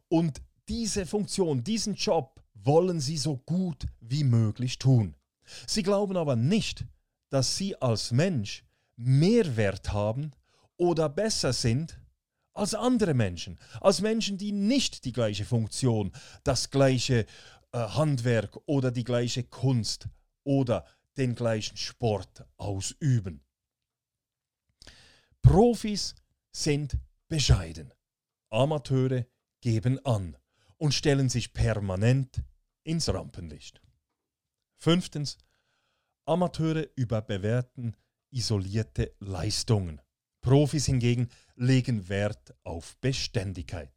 und 0.09 0.43
diese 0.69 1.07
Funktion, 1.07 1.62
diesen 1.62 1.95
Job 1.95 2.43
wollen 2.55 3.00
sie 3.00 3.19
so 3.19 3.37
gut 3.37 3.87
wie 4.00 4.25
möglich 4.25 4.79
tun. 4.79 5.14
Sie 5.67 5.83
glauben 5.83 6.17
aber 6.17 6.37
nicht, 6.37 6.87
dass 7.29 7.57
sie 7.57 7.76
als 7.81 8.11
Mensch 8.12 8.64
mehr 8.97 9.57
Wert 9.57 9.93
haben 9.93 10.33
oder 10.76 11.09
besser 11.09 11.52
sind 11.52 12.00
als 12.52 12.75
andere 12.75 13.14
Menschen, 13.14 13.59
als 13.81 14.00
Menschen, 14.00 14.38
die 14.38 14.52
nicht 14.52 15.04
die 15.04 15.12
gleiche 15.12 15.45
Funktion, 15.45 16.12
das 16.45 16.71
gleiche 16.71 17.26
äh, 17.73 17.78
Handwerk 17.78 18.57
oder 18.66 18.90
die 18.90 19.04
gleiche 19.04 19.43
Kunst 19.43 20.09
oder 20.45 20.87
den 21.16 21.35
gleichen 21.35 21.76
Sport 21.76 22.45
ausüben. 22.57 23.45
Profis 25.43 26.14
sind 26.52 26.97
bescheiden. 27.28 27.93
Amateure 28.50 29.26
geben 29.61 30.04
an 30.07 30.37
und 30.76 30.95
stellen 30.95 31.28
sich 31.28 31.52
permanent 31.52 32.45
ins 32.85 33.09
Rampenlicht. 33.09 33.83
Fünftens. 34.76 35.38
Amateure 36.26 36.88
überbewerten 36.97 37.97
isolierte 38.31 39.14
Leistungen. 39.19 40.00
Profis 40.45 40.85
hingegen 40.85 41.31
legen 41.57 42.11
Wert 42.11 42.55
auf 42.65 42.99
Beständigkeit. 42.99 43.91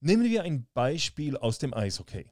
Nehmen 0.00 0.24
wir 0.24 0.42
ein 0.42 0.66
Beispiel 0.74 1.36
aus 1.36 1.58
dem 1.58 1.72
Eishockey. 1.72 2.28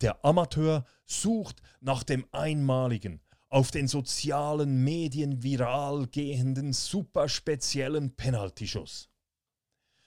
Der 0.00 0.24
Amateur 0.24 0.86
sucht 1.04 1.60
nach 1.80 2.02
dem 2.02 2.24
einmaligen, 2.32 3.20
auf 3.50 3.70
den 3.70 3.88
sozialen 3.88 4.82
Medien 4.82 5.42
viral 5.42 6.06
gehenden, 6.06 6.72
superspeziellen 6.72 8.16
Penaltyschuss. 8.16 9.10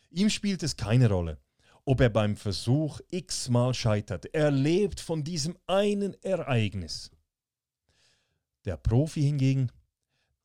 Ihm 0.10 0.32
spielt 0.32 0.64
es 0.64 0.76
keine 0.78 1.08
Rolle, 1.08 1.40
ob 1.86 2.02
er 2.02 2.10
beim 2.10 2.36
Versuch 2.36 3.00
x-mal 3.12 3.76
scheitert. 3.76 4.26
Er 4.34 4.50
lebt 4.50 5.00
von 5.00 5.24
diesem 5.24 5.56
einen 5.68 6.16
Ereignis. 6.24 7.12
Der 8.66 8.78
Profi 8.78 9.22
hingegen, 9.22 9.72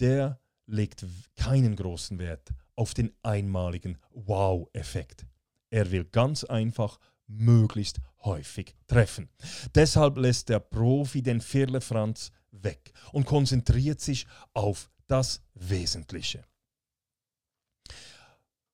der 0.01 0.40
legt 0.71 1.05
keinen 1.37 1.77
großen 1.77 2.19
Wert 2.19 2.51
auf 2.77 2.95
den 2.95 3.13
einmaligen 3.23 3.99
Wow-Effekt. 4.11 5.27
Er 5.71 5.91
will 5.91 6.05
ganz 6.05 6.45
einfach 6.45 6.99
möglichst 7.27 8.01
häufig 8.25 8.77
treffen. 8.87 9.29
Deshalb 9.75 10.17
lässt 10.17 10.49
der 10.49 10.61
Profi 10.61 11.23
den 11.23 11.41
Firlefanz 11.41 12.33
weg 12.51 12.93
und 13.13 13.27
konzentriert 13.27 14.01
sich 14.01 14.27
auf 14.53 14.91
das 15.07 15.43
Wesentliche. 15.55 16.45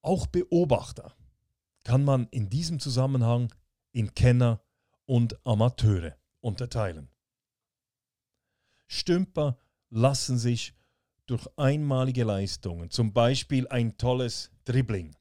Auch 0.03 0.27
Beobachter 0.27 1.15
kann 1.85 2.05
man 2.05 2.27
in 2.31 2.49
diesem 2.49 2.81
Zusammenhang 2.81 3.53
in 3.93 4.15
Kenner 4.15 4.63
und 5.05 5.45
Amateure 5.47 6.17
unterteilen. 6.41 7.09
Stümper 8.87 9.59
lassen 9.91 10.39
sich 10.39 10.75
durch 11.27 11.47
einmalige 11.57 12.25
Leistungen, 12.25 12.91
zum 12.91 13.13
Beispiel 13.13 13.67
ein 13.69 13.97
tolles 13.99 14.51
Dribbling, 14.65 15.15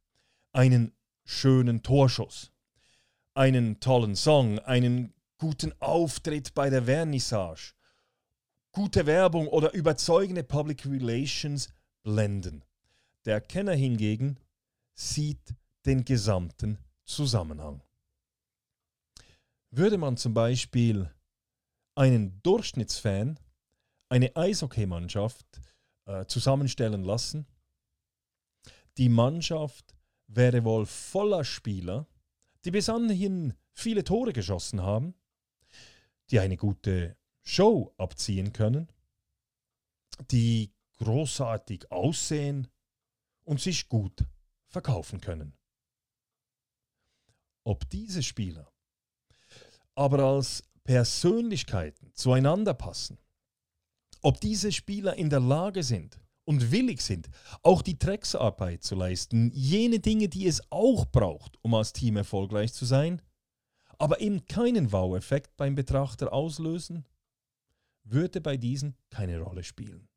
einen 0.53 0.93
schönen 1.23 1.81
Torschuss, 1.81 2.51
einen 3.33 3.79
tollen 3.79 4.15
Song, 4.15 4.59
einen 4.59 5.13
guten 5.37 5.73
Auftritt 5.81 6.53
bei 6.53 6.69
der 6.69 6.83
Vernissage, 6.83 7.73
gute 8.71 9.05
Werbung 9.05 9.47
oder 9.47 9.73
überzeugende 9.73 10.43
Public 10.43 10.85
Relations 10.85 11.69
blenden. 12.03 12.63
Der 13.25 13.41
Kenner 13.41 13.73
hingegen 13.73 14.37
sieht 14.93 15.55
den 15.85 16.05
gesamten 16.05 16.77
Zusammenhang. 17.03 17.81
Würde 19.71 19.97
man 19.97 20.17
zum 20.17 20.33
Beispiel 20.33 21.11
einen 21.95 22.41
Durchschnittsfan 22.43 23.39
eine 24.09 24.35
Eishockeymannschaft 24.35 25.45
äh, 26.05 26.25
zusammenstellen 26.25 27.03
lassen. 27.03 27.45
Die 28.97 29.09
Mannschaft 29.09 29.95
wäre 30.27 30.63
wohl 30.63 30.85
voller 30.85 31.43
Spieler, 31.43 32.07
die 32.63 32.71
bis 32.71 32.89
anhin 32.89 33.53
viele 33.73 34.03
Tore 34.03 34.33
geschossen 34.33 34.81
haben, 34.81 35.13
die 36.31 36.39
eine 36.39 36.57
gute 36.57 37.17
Show 37.43 37.93
abziehen 37.97 38.53
können, 38.53 38.91
die 40.31 40.73
großartig 40.97 41.91
aussehen 41.91 42.67
und 43.43 43.61
sich 43.61 43.89
gut 43.89 44.25
verkaufen 44.67 45.21
können. 45.21 45.53
Ob 47.63 47.89
diese 47.89 48.23
Spieler 48.23 48.71
aber 49.95 50.19
als 50.19 50.63
Persönlichkeiten 50.83 52.13
zueinander 52.13 52.73
passen, 52.73 53.17
ob 54.25 54.41
diese 54.41 54.71
Spieler 54.71 55.15
in 55.17 55.29
der 55.29 55.39
Lage 55.39 55.83
sind 55.83 56.19
und 56.45 56.71
willig 56.71 57.01
sind, 57.01 57.29
auch 57.61 57.83
die 57.83 57.99
Drecksarbeit 57.99 58.83
zu 58.83 58.95
leisten, 58.95 59.51
jene 59.53 59.99
Dinge, 59.99 60.29
die 60.29 60.47
es 60.47 60.63
auch 60.71 61.05
braucht, 61.05 61.59
um 61.61 61.75
als 61.75 61.93
Team 61.93 62.17
erfolgreich 62.17 62.73
zu 62.73 62.85
sein, 62.85 63.21
aber 63.99 64.21
eben 64.21 64.47
keinen 64.47 64.91
Wow-Effekt 64.91 65.55
beim 65.57 65.75
Betrachter 65.75 66.33
auslösen, 66.33 67.05
würde 68.03 68.41
bei 68.41 68.57
diesen 68.57 68.95
keine 69.11 69.39
Rolle 69.39 69.63
spielen. 69.63 70.09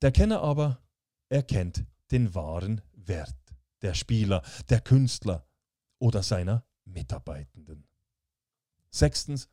Der 0.00 0.10
Kenner 0.10 0.40
aber 0.40 0.80
erkennt 1.28 1.84
den 2.12 2.34
wahren 2.34 2.80
Wert 2.94 3.36
der 3.82 3.92
Spieler, 3.92 4.42
der 4.70 4.80
Künstler 4.80 5.46
oder 5.98 6.22
seiner 6.22 6.64
Mitarbeitenden. 6.86 7.86
Sechstens, 8.90 9.50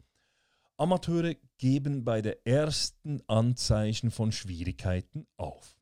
Amateure 0.79 1.35
geben 1.57 2.05
bei 2.05 2.21
der 2.21 2.47
ersten 2.47 3.21
Anzeichen 3.27 4.11
von 4.11 4.31
Schwierigkeiten 4.31 5.27
auf 5.35 5.75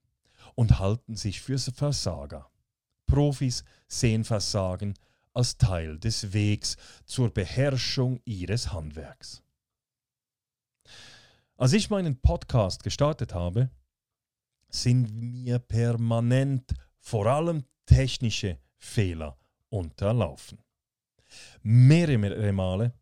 und 0.56 0.80
halten 0.80 1.16
sich 1.16 1.40
für 1.40 1.60
Versager. 1.60 2.50
Profis 3.06 3.64
sehen 3.88 4.24
Versagen 4.24 4.96
als 5.34 5.60
Teil 5.60 6.00
des 6.00 6.34
Wegs 6.34 6.78
zur 7.06 7.32
Beherrschung 7.32 8.20
ihres 8.26 8.74
Handwerks. 8.74 9.44
Als 11.58 11.74
ich 11.74 11.92
meinen 11.92 12.20
Podcast 12.20 12.82
gestartet 12.82 13.36
habe, 13.36 13.70
sind 14.70 15.14
mir 15.14 15.60
permanent 15.60 16.74
vor 16.98 17.28
allem 17.28 17.66
technische 17.86 18.58
Fehler 18.78 19.38
unterlaufen. 19.70 20.58
Mehrere 21.62 22.52
Male 22.52 22.94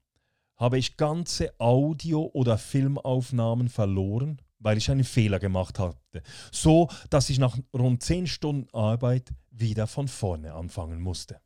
habe 0.58 0.78
ich 0.78 0.98
ganze 0.98 1.54
Audio- 1.60 2.30
oder 2.34 2.58
Filmaufnahmen 2.58 3.70
verloren, 3.70 4.42
weil 4.60 4.78
ich 4.78 4.90
einen 4.90 5.04
Fehler 5.04 5.40
gemacht 5.40 5.80
hatte. 5.80 6.24
So, 6.52 6.90
dass 7.10 7.30
ich 7.30 7.40
nach 7.40 7.58
rund 7.74 8.02
10 8.02 8.28
Stunden 8.28 8.74
Arbeit 8.74 9.34
wieder 9.52 9.88
von 9.88 10.08
vorne 10.08 10.54
anfangen 10.54 11.02
musste. 11.02 11.40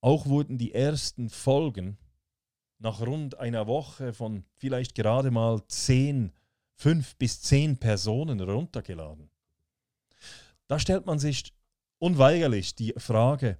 Auch 0.00 0.26
wurden 0.26 0.58
die 0.58 0.74
ersten 0.74 1.28
Folgen 1.28 1.98
nach 2.78 3.00
rund 3.00 3.38
einer 3.38 3.66
Woche 3.66 4.12
von 4.12 4.44
vielleicht 4.56 4.94
gerade 4.94 5.30
mal 5.30 5.60
10, 5.66 6.32
5 6.74 7.16
bis 7.16 7.42
10 7.42 7.78
Personen 7.78 8.40
runtergeladen. 8.40 9.30
Da 10.68 10.78
stellt 10.78 11.06
man 11.06 11.18
sich 11.18 11.52
unweigerlich 11.98 12.74
die 12.74 12.94
Frage, 12.96 13.58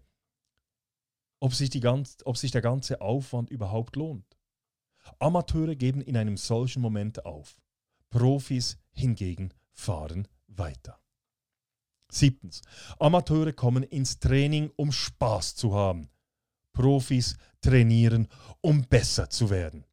ob 1.40 1.54
sich, 1.54 1.70
die 1.70 1.80
ganz, 1.80 2.18
ob 2.24 2.36
sich 2.36 2.50
der 2.50 2.62
ganze 2.62 3.00
Aufwand 3.00 3.50
überhaupt 3.50 3.96
lohnt. 3.96 4.38
Amateure 5.18 5.76
geben 5.76 6.00
in 6.00 6.16
einem 6.16 6.36
solchen 6.36 6.82
Moment 6.82 7.24
auf. 7.24 7.60
Profis 8.10 8.78
hingegen 8.90 9.52
fahren 9.72 10.28
weiter. 10.46 11.00
Siebtens. 12.10 12.62
Amateure 12.98 13.52
kommen 13.52 13.82
ins 13.82 14.18
Training, 14.18 14.70
um 14.76 14.92
Spaß 14.92 15.54
zu 15.54 15.74
haben. 15.74 16.08
Profis 16.72 17.36
trainieren, 17.60 18.28
um 18.60 18.82
besser 18.82 19.28
zu 19.28 19.50
werden. 19.50 19.84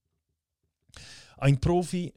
Ein 1.37 1.59
Profi 1.59 2.13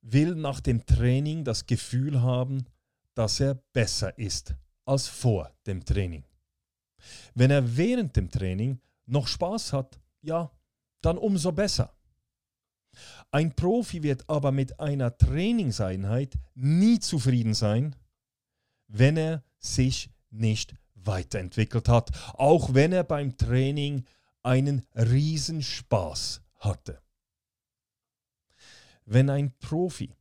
will 0.00 0.34
nach 0.34 0.60
dem 0.60 0.86
Training 0.86 1.44
das 1.44 1.66
Gefühl 1.66 2.22
haben, 2.22 2.64
dass 3.14 3.40
er 3.40 3.54
besser 3.72 4.16
ist 4.18 4.54
als 4.84 5.08
vor 5.08 5.52
dem 5.66 5.84
Training. 5.84 6.24
Wenn 7.34 7.50
er 7.50 7.76
während 7.76 8.16
dem 8.16 8.30
Training 8.30 8.80
noch 9.06 9.26
Spaß 9.26 9.72
hat, 9.72 9.98
ja, 10.20 10.50
dann 11.00 11.18
umso 11.18 11.52
besser. 11.52 11.94
Ein 13.30 13.54
Profi 13.54 14.02
wird 14.02 14.28
aber 14.28 14.52
mit 14.52 14.80
einer 14.80 15.16
Trainingseinheit 15.16 16.34
nie 16.54 16.98
zufrieden 16.98 17.54
sein, 17.54 17.94
wenn 18.88 19.16
er 19.16 19.44
sich 19.58 20.10
nicht 20.30 20.74
weiterentwickelt 20.94 21.88
hat, 21.88 22.10
auch 22.34 22.74
wenn 22.74 22.92
er 22.92 23.04
beim 23.04 23.36
Training 23.36 24.04
einen 24.42 24.86
Riesenspaß 24.94 26.42
hatte. 26.56 27.02
Wenn 29.04 29.30
ein 29.30 29.56
Profi 29.58 30.14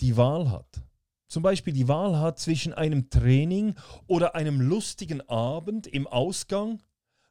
die 0.00 0.16
Wahl 0.16 0.50
hat, 0.50 0.82
zum 1.30 1.42
Beispiel 1.44 1.72
die 1.72 1.86
Wahl 1.86 2.18
hat 2.18 2.40
zwischen 2.40 2.74
einem 2.74 3.08
Training 3.08 3.76
oder 4.08 4.34
einem 4.34 4.60
lustigen 4.60 5.20
Abend 5.28 5.86
im 5.86 6.08
Ausgang, 6.08 6.82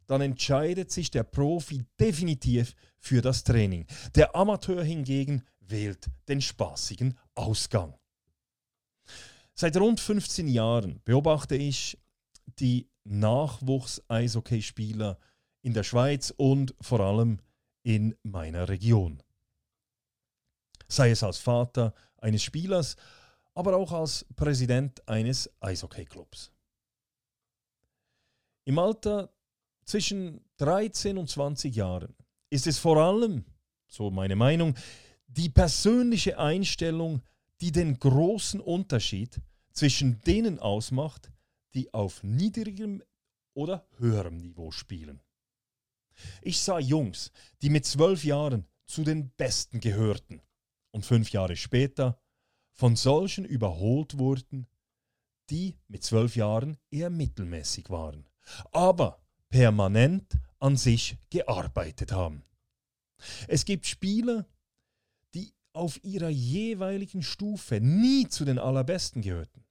dann 0.08 0.22
entscheidet 0.22 0.90
sich 0.90 1.12
der 1.12 1.24
Profi 1.24 1.84
definitiv 2.00 2.76
für 2.98 3.22
das 3.22 3.44
Training. 3.44 3.86
Der 4.16 4.38
Amateur 4.38 4.82
hingegen 4.84 5.44
wählt 5.60 6.08
den 6.30 6.42
spaßigen 6.42 7.20
Ausgang. 7.36 7.94
Seit 9.54 9.76
rund 9.76 10.00
15 10.00 10.48
Jahren 10.48 11.02
beobachte 11.04 11.58
ich 11.58 12.00
die 12.58 12.88
Nachwuchs-Eishockeyspieler 13.04 15.20
in 15.62 15.74
der 15.74 15.84
Schweiz 15.84 16.34
und 16.38 16.74
vor 16.80 17.02
allem 17.02 17.42
in 17.84 18.16
meiner 18.24 18.70
Region. 18.70 19.22
Sei 20.88 21.12
es 21.12 21.22
als 21.22 21.38
Vater 21.38 21.94
eines 22.18 22.44
Spielers, 22.44 22.96
aber 23.54 23.76
auch 23.76 23.92
als 23.92 24.26
Präsident 24.36 25.08
eines 25.08 25.50
Eishockeyclubs. 25.60 26.52
Im 28.66 28.78
Alter 28.80 29.34
zwischen 29.84 30.46
13 30.58 31.18
und 31.18 31.30
20 31.30 31.76
Jahren 31.76 32.16
ist 32.50 32.68
es 32.68 32.78
vor 32.78 32.98
allem, 32.98 33.46
so 33.88 34.12
meine 34.12 34.36
Meinung, 34.36 34.76
die 35.28 35.50
persönliche 35.50 36.38
Einstellung, 36.38 37.22
die 37.62 37.72
den 37.72 38.00
großen 38.00 38.60
Unterschied 38.60 39.42
zwischen 39.72 40.22
denen 40.22 40.60
ausmacht, 40.60 41.32
die 41.74 41.94
auf 41.94 42.24
niedrigem 42.24 43.04
oder 43.54 43.88
höherem 43.98 44.38
Niveau 44.38 44.72
spielen. 44.72 45.22
Ich 46.42 46.60
sah 46.60 46.80
Jungs, 46.80 47.32
die 47.62 47.70
mit 47.70 47.86
zwölf 47.86 48.24
Jahren 48.24 48.66
zu 48.86 49.04
den 49.04 49.30
Besten 49.32 49.80
gehörten 49.80 50.42
und 50.92 51.06
fünf 51.06 51.32
Jahre 51.32 51.56
später 51.56 52.20
von 52.80 52.96
solchen 52.96 53.44
überholt 53.44 54.20
wurden, 54.20 54.66
die 55.50 55.76
mit 55.90 56.02
zwölf 56.02 56.38
Jahren 56.38 56.78
eher 56.90 57.10
mittelmäßig 57.10 57.90
waren, 57.90 58.26
aber 58.72 59.22
permanent 59.50 60.40
an 60.60 60.78
sich 60.78 61.18
gearbeitet 61.30 62.14
haben. 62.14 62.42
Es 63.50 63.66
gibt 63.66 63.86
Spieler, 63.86 64.46
die 65.34 65.52
auf 65.74 66.02
ihrer 66.06 66.30
jeweiligen 66.30 67.22
Stufe 67.22 67.82
nie 67.82 68.30
zu 68.30 68.46
den 68.46 68.58
Allerbesten 68.58 69.24
gehörten, 69.24 69.66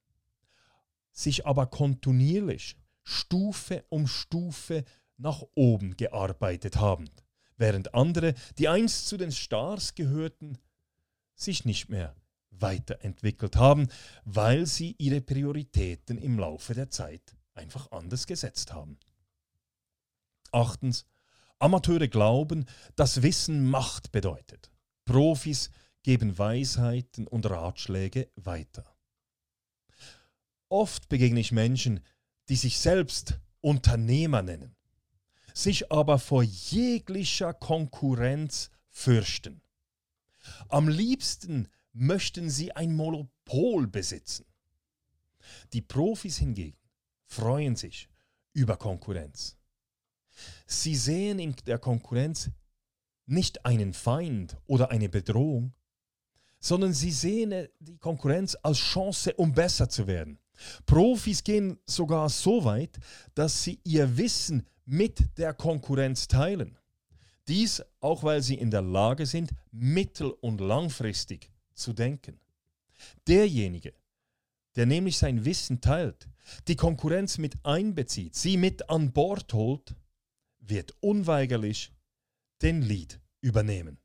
sich 1.11 1.47
aber 1.47 1.65
kontinuierlich 1.65 2.77
Stufe 3.01 3.85
um 3.89 4.05
Stufe 4.05 4.83
nach 5.17 5.41
oben 5.55 5.97
gearbeitet 5.97 6.75
haben, 6.75 7.09
während 7.57 7.95
andere, 7.95 8.35
die 8.59 8.67
einst 8.67 9.07
zu 9.07 9.17
den 9.17 9.31
Stars 9.31 9.95
gehörten, 9.95 10.59
sich 11.33 11.65
nicht 11.65 11.89
mehr 11.89 12.15
weiterentwickelt 12.61 13.55
haben, 13.55 13.87
weil 14.25 14.65
sie 14.65 14.95
ihre 14.97 15.21
Prioritäten 15.21 16.17
im 16.17 16.39
Laufe 16.39 16.73
der 16.73 16.89
Zeit 16.89 17.35
einfach 17.53 17.91
anders 17.91 18.27
gesetzt 18.27 18.73
haben. 18.73 18.97
Achtens, 20.51 21.05
Amateure 21.59 22.07
glauben, 22.07 22.65
dass 22.95 23.21
Wissen 23.21 23.69
Macht 23.69 24.11
bedeutet. 24.11 24.71
Profis 25.05 25.69
geben 26.03 26.37
Weisheiten 26.37 27.27
und 27.27 27.49
Ratschläge 27.49 28.31
weiter. 28.35 28.95
Oft 30.69 31.09
begegne 31.09 31.39
ich 31.39 31.51
Menschen, 31.51 31.99
die 32.47 32.55
sich 32.55 32.79
selbst 32.79 33.39
Unternehmer 33.61 34.41
nennen, 34.41 34.75
sich 35.53 35.91
aber 35.91 36.19
vor 36.19 36.43
jeglicher 36.43 37.53
Konkurrenz 37.53 38.69
fürchten. 38.89 39.61
Am 40.69 40.87
liebsten 40.87 41.67
möchten 41.93 42.49
sie 42.49 42.71
ein 42.75 42.95
Monopol 42.95 43.87
besitzen. 43.87 44.45
Die 45.73 45.81
Profis 45.81 46.37
hingegen 46.37 46.77
freuen 47.25 47.75
sich 47.75 48.09
über 48.53 48.77
Konkurrenz. 48.77 49.57
Sie 50.65 50.95
sehen 50.95 51.39
in 51.39 51.55
der 51.65 51.79
Konkurrenz 51.79 52.49
nicht 53.25 53.65
einen 53.65 53.93
Feind 53.93 54.57
oder 54.65 54.91
eine 54.91 55.09
Bedrohung, 55.09 55.73
sondern 56.59 56.93
sie 56.93 57.11
sehen 57.11 57.67
die 57.79 57.97
Konkurrenz 57.97 58.57
als 58.61 58.77
Chance, 58.77 59.33
um 59.35 59.53
besser 59.53 59.87
zu 59.89 60.07
werden. 60.07 60.39
Profis 60.85 61.43
gehen 61.43 61.79
sogar 61.85 62.29
so 62.29 62.65
weit, 62.65 62.97
dass 63.33 63.63
sie 63.63 63.79
ihr 63.83 64.17
Wissen 64.17 64.65
mit 64.85 65.37
der 65.37 65.53
Konkurrenz 65.53 66.27
teilen. 66.27 66.77
Dies 67.47 67.81
auch, 67.99 68.23
weil 68.23 68.41
sie 68.41 68.55
in 68.55 68.71
der 68.71 68.81
Lage 68.81 69.25
sind, 69.25 69.51
mittel- 69.71 70.35
und 70.41 70.59
langfristig 70.59 71.49
zu 71.79 71.93
denken. 71.93 72.39
Derjenige, 73.27 73.93
der 74.75 74.85
nämlich 74.85 75.17
sein 75.17 75.45
Wissen 75.45 75.81
teilt, 75.81 76.27
die 76.67 76.75
Konkurrenz 76.75 77.37
mit 77.37 77.55
einbezieht, 77.63 78.35
sie 78.35 78.57
mit 78.57 78.89
an 78.89 79.11
Bord 79.11 79.53
holt, 79.53 79.95
wird 80.59 80.93
unweigerlich 80.99 81.91
den 82.61 82.81
Lead 82.81 83.19
übernehmen. 83.41 83.97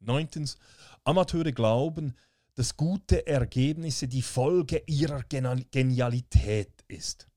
Neuntens, 0.00 0.58
Amateure 1.04 1.52
glauben, 1.52 2.14
dass 2.54 2.76
gute 2.76 3.26
Ergebnisse 3.26 4.08
die 4.08 4.22
Folge 4.22 4.82
ihrer 4.86 5.22
Genialität 5.22 6.84
ist. 6.88 7.28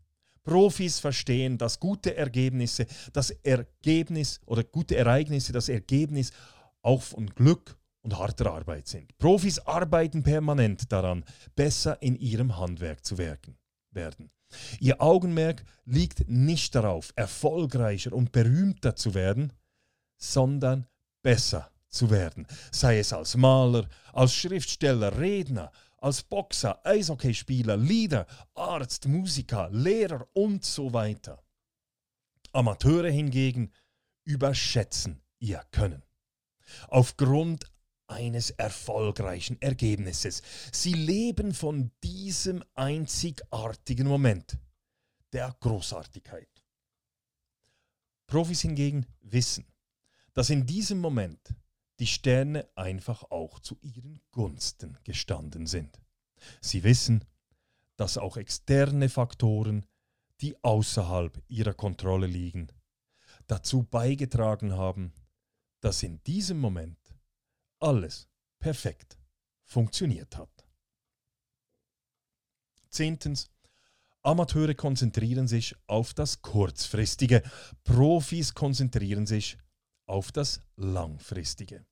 Profis 0.43 0.99
verstehen, 0.99 1.57
dass 1.57 1.79
gute 1.79 2.15
Ergebnisse 2.15 2.85
das 3.13 3.31
Ergebnis 3.31 4.39
oder 4.45 4.63
gute 4.63 4.95
Ereignisse 4.95 5.53
das 5.53 5.69
Ergebnis 5.69 6.31
auch 6.81 7.01
von 7.01 7.27
Glück 7.27 7.77
und 8.05 8.17
harter 8.17 8.53
Arbeit 8.53 8.87
sind. 8.87 9.17
Profis 9.17 9.59
arbeiten 9.59 10.23
permanent 10.23 10.91
daran, 10.91 11.25
besser 11.55 12.01
in 12.01 12.15
ihrem 12.15 12.57
Handwerk 12.57 13.03
zu 13.03 13.17
werden. 13.17 14.29
Ihr 14.79 15.01
Augenmerk 15.01 15.63
liegt 15.85 16.29
nicht 16.29 16.75
darauf, 16.75 17.11
erfolgreicher 17.15 18.13
und 18.13 18.31
berühmter 18.31 18.95
zu 18.95 19.15
werden, 19.15 19.51
sondern 20.17 20.87
besser 21.23 21.71
zu 21.89 22.11
werden, 22.11 22.45
sei 22.71 22.99
es 22.99 23.11
als 23.11 23.35
Maler, 23.35 23.89
als 24.13 24.33
Schriftsteller, 24.33 25.17
Redner, 25.17 25.71
als 25.97 26.21
Boxer, 26.21 26.85
Eishockeyspieler, 26.85 27.75
Leader, 27.75 28.27
Arzt, 28.53 29.07
Musiker, 29.07 29.69
Lehrer 29.71 30.27
und 30.33 30.63
so 30.63 30.93
weiter. 30.93 31.43
Amateure 32.51 33.09
hingegen 33.09 33.71
überschätzen 34.25 35.21
ihr 35.39 35.63
Können. 35.71 36.03
Aufgrund 36.87 37.65
eines 38.07 38.51
erfolgreichen 38.51 39.61
Ergebnisses. 39.61 40.41
Sie 40.71 40.93
leben 40.93 41.53
von 41.53 41.91
diesem 42.03 42.63
einzigartigen 42.73 44.07
Moment, 44.07 44.57
der 45.33 45.55
Großartigkeit. 45.59 46.49
Profis 48.27 48.61
hingegen 48.61 49.05
wissen, 49.21 49.65
dass 50.33 50.49
in 50.49 50.65
diesem 50.65 50.99
Moment 50.99 51.53
die 51.99 52.07
Sterne 52.07 52.67
einfach 52.75 53.23
auch 53.23 53.59
zu 53.59 53.77
ihren 53.81 54.19
Gunsten 54.31 54.97
gestanden 55.03 55.67
sind. 55.67 55.99
Sie 56.61 56.83
wissen, 56.83 57.23
dass 57.95 58.17
auch 58.17 58.37
externe 58.37 59.09
Faktoren, 59.09 59.85
die 60.41 60.61
außerhalb 60.63 61.41
ihrer 61.47 61.73
Kontrolle 61.73 62.27
liegen, 62.27 62.67
dazu 63.47 63.83
beigetragen 63.83 64.73
haben, 64.73 65.13
dass 65.79 66.03
in 66.03 66.21
diesem 66.23 66.59
Moment 66.59 67.04
alles 67.79 68.27
perfekt 68.59 69.17
funktioniert 69.63 70.37
hat. 70.37 70.65
Zehntens. 72.89 73.49
Amateure 74.21 74.73
konzentrieren 74.73 75.47
sich 75.47 75.75
auf 75.85 76.15
das 76.15 76.41
Kurzfristige, 76.41 77.43
Profis 77.83 78.55
konzentrieren 78.55 79.27
sich 79.27 79.57
auf 80.07 80.31
das 80.31 80.61
Langfristige. 80.77 81.85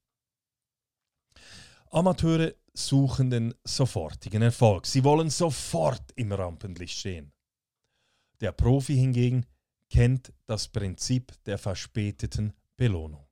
Amateure 1.92 2.56
suchen 2.74 3.30
den 3.30 3.54
sofortigen 3.64 4.42
Erfolg. 4.42 4.88
Sie 4.88 5.04
wollen 5.04 5.30
sofort 5.30 6.12
im 6.16 6.32
Rampenlicht 6.32 6.98
stehen. 6.98 7.32
Der 8.42 8.52
Profi 8.52 8.96
hingegen 8.96 9.46
kennt 9.92 10.34
das 10.48 10.68
Prinzip 10.68 11.34
der 11.44 11.60
verspäteten 11.60 12.54
Belohnung. 12.76 13.28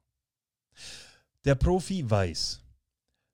Der 1.44 1.56
Profi 1.56 2.08
weiß, 2.08 2.62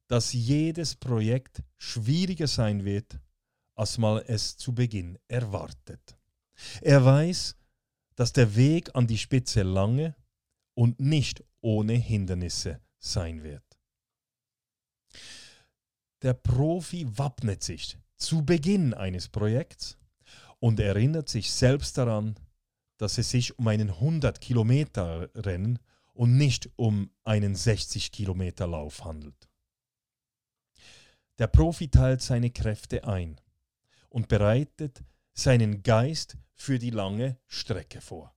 dass 0.08 0.32
jedes 0.32 0.96
Projekt 0.96 1.62
schwieriger 1.76 2.48
sein 2.48 2.86
wird, 2.86 3.20
als 3.76 3.98
man 3.98 4.24
es 4.26 4.56
zu 4.56 4.74
Beginn 4.74 5.20
erwartet. 5.28 6.18
Er 6.82 7.04
weiß, 7.04 7.58
dass 8.16 8.34
der 8.34 8.56
Weg 8.56 8.96
an 8.96 9.08
die 9.08 9.18
Spitze 9.18 9.64
lange 9.64 10.16
und 10.74 11.00
nicht 11.00 11.44
ohne 11.62 11.94
Hindernisse 11.94 12.80
sein 12.98 13.44
wird. 13.44 13.64
Der 16.22 16.34
Profi 16.34 17.06
wappnet 17.18 17.64
sich 17.64 17.98
zu 18.16 18.44
Beginn 18.44 18.94
eines 18.94 19.28
Projekts 19.28 19.98
und 20.60 20.80
erinnert 20.80 21.30
sich 21.30 21.52
selbst 21.52 21.98
daran, 21.98 22.36
dass 22.98 23.18
es 23.18 23.30
sich 23.30 23.60
um 23.60 23.68
einen 23.68 23.90
100 23.90 24.42
Kilometer 24.42 25.30
Rennen 25.36 25.78
und 26.18 26.36
nicht 26.36 26.70
um 26.78 27.12
einen 27.24 27.56
60 27.56 28.12
Kilometer 28.12 28.66
Lauf 28.66 29.06
handelt. 29.06 29.48
Der 31.38 31.46
Profi 31.46 31.90
teilt 31.90 32.24
seine 32.24 32.50
Kräfte 32.50 33.04
ein 33.04 33.40
und 34.10 34.28
bereitet 34.28 35.04
seinen 35.34 35.84
Geist 35.84 36.38
für 36.56 36.80
die 36.80 36.90
lange 36.90 37.38
Strecke 37.46 38.02
vor. 38.02 38.36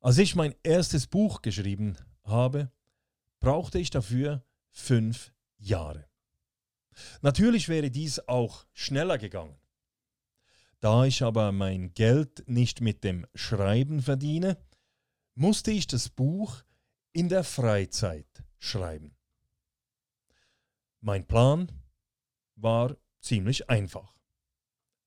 Als 0.00 0.18
ich 0.18 0.34
mein 0.34 0.54
erstes 0.62 1.06
Buch 1.06 1.40
geschrieben 1.40 1.96
habe, 2.24 2.70
brauchte 3.40 3.78
ich 3.78 3.88
dafür 3.88 4.44
fünf 4.70 5.32
Jahre. 5.56 6.06
Natürlich 7.22 7.70
wäre 7.70 7.90
dies 7.90 8.18
auch 8.28 8.66
schneller 8.74 9.16
gegangen. 9.16 9.56
Da 10.80 11.06
ich 11.06 11.22
aber 11.22 11.52
mein 11.52 11.94
Geld 11.94 12.46
nicht 12.46 12.82
mit 12.82 13.02
dem 13.02 13.26
Schreiben 13.34 14.02
verdiene, 14.02 14.58
musste 15.34 15.70
ich 15.70 15.86
das 15.86 16.08
Buch 16.08 16.62
in 17.12 17.28
der 17.28 17.44
Freizeit 17.44 18.44
schreiben. 18.58 19.16
Mein 21.00 21.26
Plan 21.26 21.70
war 22.56 22.96
ziemlich 23.20 23.68
einfach. 23.68 24.14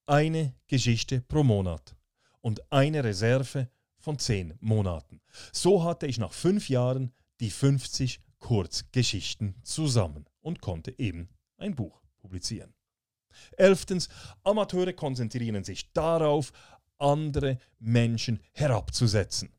Eine 0.05 0.55
Geschichte 0.67 1.21
pro 1.21 1.43
Monat 1.43 1.95
und 2.41 2.71
eine 2.71 3.03
Reserve 3.03 3.69
von 3.97 4.19
zehn 4.19 4.55
Monaten. 4.59 5.21
So 5.51 5.83
hatte 5.83 6.05
ich 6.05 6.17
nach 6.17 6.33
fünf 6.33 6.69
Jahren 6.69 7.11
die 7.39 7.49
50 7.49 8.19
Kurzgeschichten 8.39 9.55
zusammen 9.63 10.25
und 10.41 10.61
konnte 10.61 10.97
eben 10.99 11.29
ein 11.57 11.75
Buch 11.75 12.03
publizieren. 12.17 12.73
Elftens, 13.57 14.09
Amateure 14.43 14.93
konzentrieren 14.93 15.63
sich 15.63 15.91
darauf, 15.93 16.51
andere 16.97 17.57
Menschen 17.79 18.39
herabzusetzen. 18.53 19.51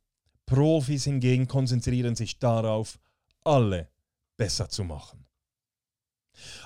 Profis 0.46 1.04
hingegen 1.04 1.46
konzentrieren 1.48 2.14
sich 2.14 2.38
darauf, 2.38 2.98
alle 3.44 3.90
besser 4.36 4.68
zu 4.68 4.84
machen. 4.84 5.26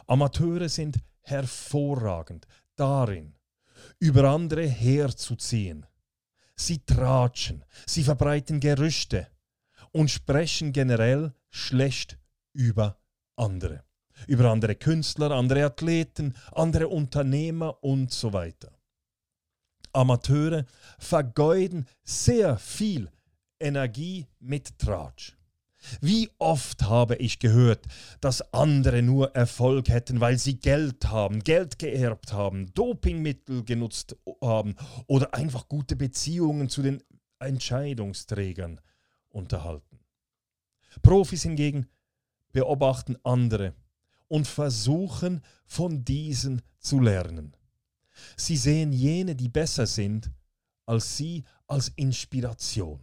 Amateure 0.07 0.69
sind 0.69 0.99
hervorragend 1.23 2.47
darin, 2.77 3.35
über 3.99 4.31
andere 4.31 4.66
herzuziehen. 4.66 5.87
Sie 6.57 6.85
tratschen, 6.85 7.64
sie 7.87 8.05
verbreiten 8.05 8.61
Gerüchte 8.61 9.29
und 9.93 10.11
sprechen 10.11 10.73
generell 10.73 11.33
schlecht 11.51 12.19
über 12.53 13.01
andere 13.37 13.85
über 14.27 14.51
andere 14.51 14.75
Künstler, 14.75 15.31
andere 15.31 15.64
Athleten, 15.64 16.35
andere 16.53 16.88
Unternehmer 16.88 17.83
und 17.83 18.12
so 18.12 18.33
weiter. 18.33 18.77
Amateure 19.93 20.66
vergeuden 20.99 21.87
sehr 22.05 22.59
viel 22.59 23.11
Energie 23.61 24.27
mit 24.40 24.79
Tratsch. 24.79 25.37
Wie 26.01 26.31
oft 26.38 26.83
habe 26.83 27.16
ich 27.16 27.38
gehört, 27.38 27.87
dass 28.20 28.53
andere 28.53 29.03
nur 29.03 29.35
Erfolg 29.35 29.88
hätten, 29.88 30.20
weil 30.20 30.38
sie 30.38 30.59
Geld 30.59 31.09
haben, 31.09 31.42
Geld 31.42 31.79
geerbt 31.79 32.33
haben, 32.33 32.73
Dopingmittel 32.75 33.64
genutzt 33.64 34.16
haben 34.42 34.75
oder 35.07 35.33
einfach 35.35 35.68
gute 35.68 35.96
Beziehungen 35.96 36.68
zu 36.68 36.83
den 36.83 37.03
Entscheidungsträgern 37.38 38.81
unterhalten. 39.31 40.01
Profis 41.03 41.42
hingegen 41.42 41.87
beobachten 42.53 43.16
andere 43.23 43.75
und 44.29 44.46
versuchen 44.46 45.40
von 45.64 46.05
diesen 46.05 46.62
zu 46.79 47.01
lernen. 47.01 47.57
Sie 48.37 48.57
sehen 48.57 48.92
jene, 48.92 49.35
die 49.35 49.49
besser 49.49 49.87
sind, 49.87 50.31
als 50.85 51.16
sie 51.16 51.44
als 51.66 51.88
Inspiration. 51.96 53.01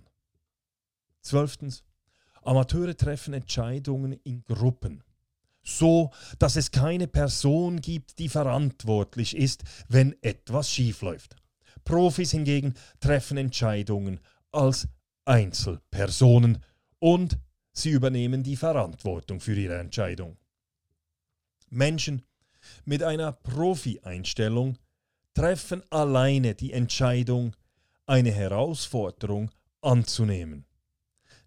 Zwölftens. 1.28 1.84
Amateure 2.44 2.96
treffen 2.96 3.34
Entscheidungen 3.34 4.14
in 4.24 4.44
Gruppen, 4.46 5.04
so 5.64 6.12
dass 6.40 6.56
es 6.56 6.72
keine 6.72 7.08
Person 7.08 7.82
gibt, 7.82 8.20
die 8.20 8.30
verantwortlich 8.30 9.36
ist, 9.36 9.64
wenn 9.90 10.16
etwas 10.22 10.72
schiefläuft. 10.72 11.36
Profis 11.84 12.32
hingegen 12.32 12.74
treffen 13.02 13.38
Entscheidungen 13.38 14.22
als 14.52 14.88
Einzelpersonen 15.26 16.64
und 17.00 17.38
sie 17.74 17.90
übernehmen 17.90 18.44
die 18.44 18.56
Verantwortung 18.56 19.42
für 19.42 19.56
ihre 19.56 19.78
Entscheidung. 19.78 20.38
Menschen 21.70 22.24
mit 22.86 23.04
einer 23.04 23.34
Profi-Einstellung 23.34 24.78
treffen 25.34 25.84
alleine 25.92 26.56
die 26.56 26.72
Entscheidung, 26.72 27.56
eine 28.06 28.32
Herausforderung 28.32 29.52
anzunehmen. 29.82 30.67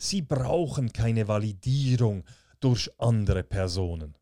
Sie 0.02 0.22
brauchen 0.22 0.94
keine 0.94 1.28
Validierung 1.28 2.24
durch 2.58 2.90
andere 2.98 3.42
Personen. 3.42 4.16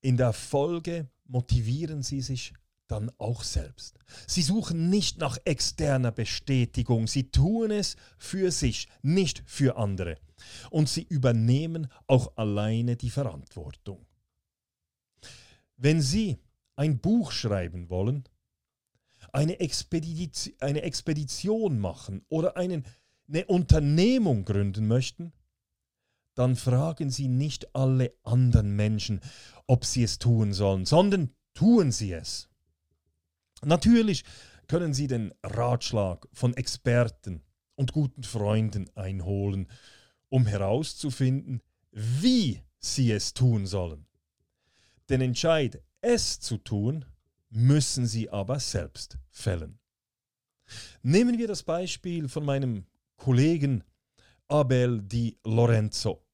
In 0.00 0.16
der 0.16 0.32
Folge 0.32 1.08
motivieren 1.24 2.04
sie 2.04 2.20
sich 2.20 2.54
dann 2.86 3.10
auch 3.18 3.42
selbst. 3.42 3.98
Sie 4.28 4.42
suchen 4.42 4.90
nicht 4.90 5.18
nach 5.18 5.38
externer 5.44 6.12
Bestätigung, 6.12 7.08
sie 7.08 7.32
tun 7.32 7.72
es 7.72 7.96
für 8.16 8.52
sich, 8.52 8.86
nicht 9.02 9.42
für 9.44 9.76
andere. 9.76 10.18
Und 10.70 10.88
sie 10.88 11.02
übernehmen 11.02 11.88
auch 12.06 12.36
alleine 12.36 12.96
die 12.96 13.10
Verantwortung. 13.10 14.06
Wenn 15.76 16.00
Sie 16.00 16.38
ein 16.76 17.00
Buch 17.00 17.32
schreiben 17.32 17.90
wollen, 17.90 18.22
eine, 19.32 19.58
Expedition, 19.58 21.80
machen 21.80 22.24
oder 22.28 22.56
einen, 22.56 22.84
eine 23.28 23.46
Unternehmung 23.46 24.44
gründen 24.44 24.86
möchten, 24.86 25.32
dann 26.34 26.56
fragen 26.56 27.10
Sie 27.10 27.28
nicht 27.28 27.74
alle 27.74 28.12
anderen 28.22 28.74
Menschen, 28.74 29.20
ob 29.66 29.84
sie 29.84 30.02
es 30.02 30.18
tun 30.18 30.52
sollen, 30.52 30.84
sondern 30.84 31.30
tun 31.54 31.92
Sie 31.92 32.12
es. 32.12 32.48
Natürlich 33.62 34.24
können 34.66 34.94
Sie 34.94 35.06
den 35.06 35.32
Ratschlag 35.42 36.26
von 36.32 36.54
Experten 36.54 37.42
und 37.76 37.92
guten 37.92 38.24
Freunden 38.24 38.90
einholen, 38.96 39.68
um 40.28 40.46
herauszufinden, 40.46 41.62
wie 41.92 42.62
Sie 42.78 43.12
es 43.12 43.34
tun 43.34 43.66
sollen. 43.66 44.06
Den 45.08 45.20
Entscheid, 45.20 45.82
es 46.00 46.40
zu 46.40 46.58
tun, 46.58 47.04
müssen 47.50 48.06
Sie 48.06 48.28
aber 48.28 48.58
selbst 48.58 49.18
fällen. 49.30 49.78
Nehmen 51.02 51.38
wir 51.38 51.46
das 51.46 51.62
Beispiel 51.62 52.28
von 52.28 52.44
meinem 52.44 52.86
Kollegen 53.24 53.82
Abel 54.48 55.00
Di 55.00 55.38
Lorenzo, 55.46 56.26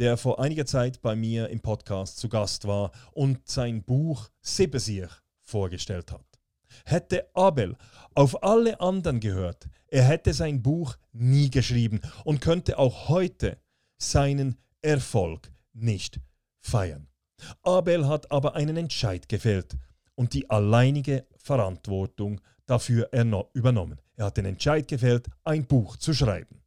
der 0.00 0.16
vor 0.16 0.40
einiger 0.40 0.66
Zeit 0.66 1.00
bei 1.00 1.14
mir 1.14 1.48
im 1.48 1.60
Podcast 1.60 2.18
zu 2.18 2.28
Gast 2.28 2.66
war 2.66 2.90
und 3.12 3.48
sein 3.48 3.84
Buch 3.84 4.28
Sebesir 4.40 5.08
vorgestellt 5.42 6.10
hat. 6.10 6.26
Hätte 6.84 7.30
Abel 7.34 7.76
auf 8.16 8.42
alle 8.42 8.80
anderen 8.80 9.20
gehört, 9.20 9.68
er 9.86 10.02
hätte 10.02 10.34
sein 10.34 10.60
Buch 10.60 10.96
nie 11.12 11.50
geschrieben 11.50 12.00
und 12.24 12.40
könnte 12.40 12.80
auch 12.80 13.08
heute 13.08 13.56
seinen 13.96 14.56
Erfolg 14.82 15.52
nicht 15.72 16.18
feiern. 16.58 17.06
Abel 17.62 18.08
hat 18.08 18.32
aber 18.32 18.56
einen 18.56 18.76
Entscheid 18.76 19.28
gefällt 19.28 19.76
und 20.16 20.34
die 20.34 20.50
alleinige 20.50 21.28
Verantwortung 21.36 22.40
dafür 22.66 23.08
übernommen. 23.52 24.00
Er 24.16 24.26
hat 24.26 24.36
den 24.36 24.46
Entscheid 24.46 24.88
gefällt, 24.88 25.28
ein 25.44 25.66
Buch 25.66 25.96
zu 25.96 26.14
schreiben. 26.14 26.62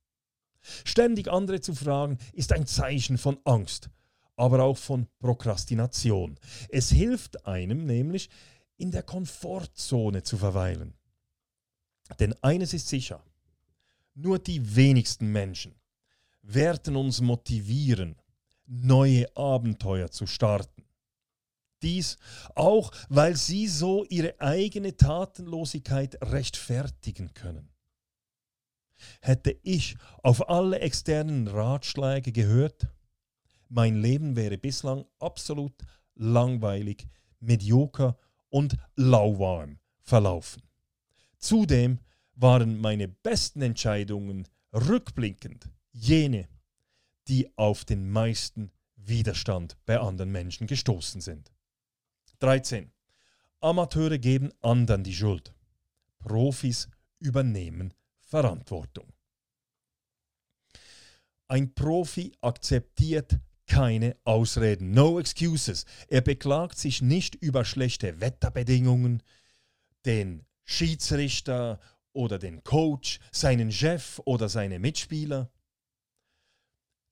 Ständig 0.86 1.28
andere 1.30 1.62
zu 1.62 1.74
fragen, 1.74 2.18
ist 2.34 2.54
ein 2.54 2.68
Zeichen 2.68 3.18
von 3.18 3.40
Angst, 3.44 3.90
aber 4.36 4.64
auch 4.64 4.78
von 4.78 5.08
Prokrastination. 5.20 6.40
Es 6.70 6.90
hilft 6.90 7.46
einem 7.46 7.86
nämlich, 7.86 8.30
in 8.78 8.92
der 8.92 9.04
Komfortzone 9.04 10.24
zu 10.24 10.38
verweilen. 10.38 10.94
Denn 12.20 12.34
eines 12.42 12.74
ist 12.74 12.88
sicher, 12.88 13.24
nur 14.14 14.40
die 14.40 14.76
wenigsten 14.76 15.32
Menschen 15.32 15.76
werden 16.42 16.96
uns 16.96 17.22
motivieren, 17.22 18.16
neue 18.66 19.26
Abenteuer 19.36 20.10
zu 20.10 20.28
starten. 20.28 20.84
Dies 21.82 22.18
auch, 22.56 22.92
weil 23.10 23.36
sie 23.36 23.68
so 23.68 24.06
ihre 24.06 24.40
eigene 24.40 24.98
Tatenlosigkeit 24.98 26.18
rechtfertigen 26.22 27.34
können. 27.34 27.70
Hätte 29.22 29.58
ich 29.64 29.96
auf 30.24 30.50
alle 30.50 30.80
externen 30.80 31.48
Ratschläge 31.48 32.32
gehört, 32.32 32.88
mein 33.70 33.96
Leben 33.96 34.36
wäre 34.36 34.58
bislang 34.58 35.06
absolut 35.20 35.74
langweilig, 36.16 37.08
medioker 37.40 38.18
und 38.50 38.76
lauwarm 38.96 39.80
verlaufen. 40.02 40.64
Zudem 41.38 42.00
waren 42.36 42.80
meine 42.80 43.08
besten 43.08 43.62
Entscheidungen 43.62 44.48
rückblickend 44.74 45.70
jene, 45.92 46.48
die 47.28 47.56
auf 47.58 47.86
den 47.86 48.10
meisten 48.10 48.72
Widerstand 48.96 49.78
bei 49.86 50.00
anderen 50.00 50.32
Menschen 50.32 50.68
gestoßen 50.68 51.22
sind. 51.22 51.52
13. 52.40 52.92
Amateure 53.62 54.18
geben 54.18 54.52
anderen 54.62 55.04
die 55.04 55.14
Schuld. 55.14 55.54
Profis 56.20 56.88
übernehmen 57.20 57.94
Verantwortung. 58.20 59.12
Ein 61.48 61.74
Profi 61.74 62.32
akzeptiert 62.42 63.40
keine 63.66 64.16
Ausreden, 64.24 64.92
no 64.92 65.20
excuses. 65.20 65.86
Er 66.08 66.22
beklagt 66.22 66.78
sich 66.78 67.02
nicht 67.02 67.36
über 67.36 67.66
schlechte 67.66 68.22
Wetterbedingungen, 68.22 69.22
den 70.06 70.46
Schiedsrichter 70.64 71.80
oder 72.14 72.40
den 72.40 72.64
Coach, 72.64 73.20
seinen 73.32 73.72
Chef 73.72 74.20
oder 74.26 74.50
seine 74.50 74.80
Mitspieler. 74.80 75.52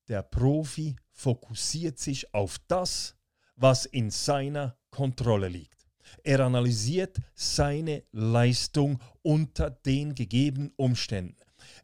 Der 0.08 0.24
Profi 0.24 0.96
fokussiert 1.12 2.00
sich 2.00 2.34
auf 2.34 2.60
das, 2.68 3.16
was 3.56 3.86
in 3.86 4.10
seiner 4.10 4.78
Kontrolle 4.98 5.48
liegt. 5.48 5.86
Er 6.24 6.40
analysiert 6.40 7.20
seine 7.36 8.04
Leistung 8.12 9.00
unter 9.22 9.70
den 9.70 10.16
gegebenen 10.16 10.72
Umständen. 10.76 11.38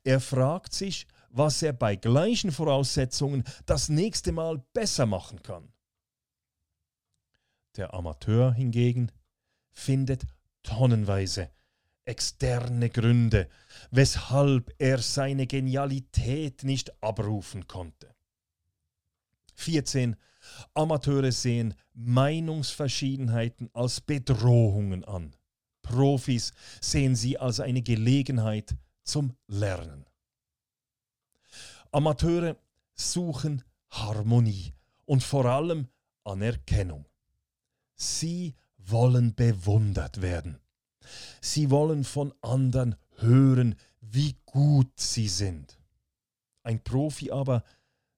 Er 0.04 0.20
fragt 0.20 0.74
sich, 0.74 1.06
was 1.30 1.62
er 1.62 1.74
bei 1.74 1.96
gleichen 1.96 2.52
Voraussetzungen 2.52 3.44
das 3.68 3.88
nächste 3.88 4.32
Mal 4.32 4.66
besser 4.74 5.06
machen 5.06 5.44
kann. 5.44 5.72
Der 7.78 7.94
Amateur 7.94 8.52
hingegen 8.52 9.12
findet 9.72 10.24
tonnenweise 10.64 11.52
externe 12.06 12.90
Gründe, 12.90 13.48
weshalb 13.92 14.74
er 14.80 14.98
seine 14.98 15.46
Genialität 15.46 16.64
nicht 16.64 16.92
abrufen 17.04 17.68
konnte. 17.68 18.16
14. 19.54 20.16
Amateure 20.74 21.32
sehen 21.32 21.74
Meinungsverschiedenheiten 21.94 23.70
als 23.74 24.02
Bedrohungen 24.02 25.04
an. 25.04 25.36
Profis 25.82 26.54
sehen 26.82 27.16
sie 27.16 27.38
als 27.38 27.60
eine 27.60 27.82
Gelegenheit 27.82 28.76
zum 29.04 29.36
Lernen. 29.48 30.06
Amateure 31.92 32.58
suchen 32.96 33.64
Harmonie 33.92 34.74
und 35.06 35.24
vor 35.24 35.46
allem 35.46 35.88
Anerkennung. 36.24 37.06
Sie 37.96 38.56
wollen 38.78 39.36
bewundert 39.36 40.22
werden. 40.22 40.60
Sie 41.42 41.70
wollen 41.70 42.04
von 42.04 42.34
anderen 42.42 42.96
hören, 43.18 43.76
wie 44.02 44.36
gut 44.46 44.92
sie 45.00 45.28
sind. 45.28 45.78
Ein 46.64 46.84
Profi 46.84 47.32
aber 47.32 47.64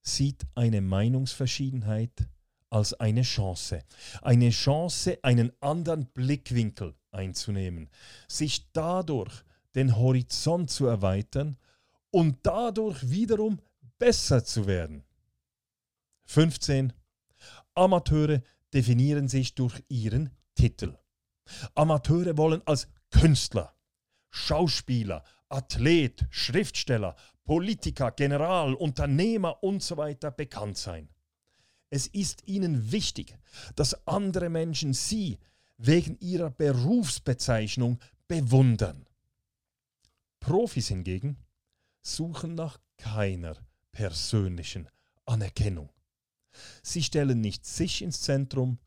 sieht 0.07 0.45
eine 0.55 0.81
Meinungsverschiedenheit 0.81 2.27
als 2.69 2.93
eine 2.93 3.23
Chance. 3.23 3.83
Eine 4.21 4.49
Chance, 4.49 5.19
einen 5.23 5.51
anderen 5.61 6.07
Blickwinkel 6.07 6.95
einzunehmen, 7.11 7.89
sich 8.27 8.71
dadurch 8.71 9.43
den 9.75 9.97
Horizont 9.97 10.69
zu 10.69 10.85
erweitern 10.87 11.57
und 12.11 12.37
dadurch 12.43 13.09
wiederum 13.09 13.59
besser 13.97 14.43
zu 14.43 14.67
werden. 14.67 15.03
15. 16.25 16.93
Amateure 17.73 18.41
definieren 18.73 19.27
sich 19.27 19.55
durch 19.55 19.83
ihren 19.89 20.31
Titel. 20.55 20.97
Amateure 21.75 22.37
wollen 22.37 22.61
als 22.65 22.87
Künstler, 23.11 23.75
Schauspieler, 24.31 25.23
Athlet, 25.49 26.25
Schriftsteller, 26.29 27.15
Politiker, 27.45 28.11
General, 28.11 28.73
Unternehmer 28.73 29.63
usw. 29.63 30.15
So 30.21 30.31
bekannt 30.31 30.77
sein. 30.77 31.09
Es 31.89 32.07
ist 32.07 32.47
ihnen 32.47 32.91
wichtig, 32.91 33.37
dass 33.75 34.07
andere 34.07 34.49
Menschen 34.49 34.93
sie 34.93 35.37
wegen 35.77 36.17
ihrer 36.19 36.49
Berufsbezeichnung 36.49 37.99
bewundern. 38.27 39.05
Profis 40.39 40.87
hingegen 40.87 41.37
suchen 42.01 42.55
nach 42.55 42.79
keiner 42.97 43.55
persönlichen 43.91 44.89
Anerkennung. 45.25 45.89
Sie 46.81 47.03
stellen 47.03 47.41
nicht 47.41 47.65
sich 47.65 48.01
ins 48.01 48.21
Zentrum, 48.21 48.79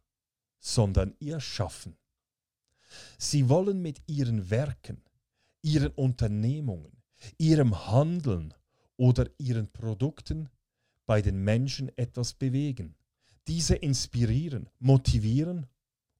sondern 0.58 1.14
ihr 1.18 1.40
Schaffen. 1.40 1.96
Sie 3.18 3.48
wollen 3.48 3.80
mit 3.82 4.02
ihren 4.06 4.50
Werken, 4.50 5.02
ihren 5.62 5.92
Unternehmungen, 5.92 6.97
ihrem 7.36 7.86
Handeln 7.86 8.54
oder 8.96 9.28
ihren 9.38 9.70
Produkten 9.70 10.48
bei 11.06 11.22
den 11.22 11.42
Menschen 11.42 11.90
etwas 11.96 12.34
bewegen, 12.34 12.94
diese 13.46 13.74
inspirieren, 13.74 14.68
motivieren 14.78 15.66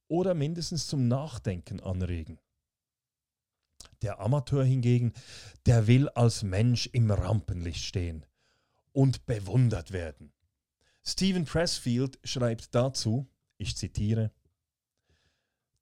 oder 0.07 0.33
mindestens 0.33 0.87
zum 0.87 1.07
Nachdenken 1.07 1.79
anregen. 1.79 2.39
Der 4.01 4.19
Amateur 4.19 4.63
hingegen, 4.63 5.13
der 5.65 5.87
will 5.87 6.09
als 6.09 6.41
Mensch 6.43 6.87
im 6.87 7.11
Rampenlicht 7.11 7.83
stehen 7.83 8.25
und 8.93 9.25
bewundert 9.25 9.91
werden. 9.91 10.31
Stephen 11.03 11.45
Pressfield 11.45 12.19
schreibt 12.23 12.73
dazu, 12.73 13.27
ich 13.57 13.75
zitiere, 13.75 14.31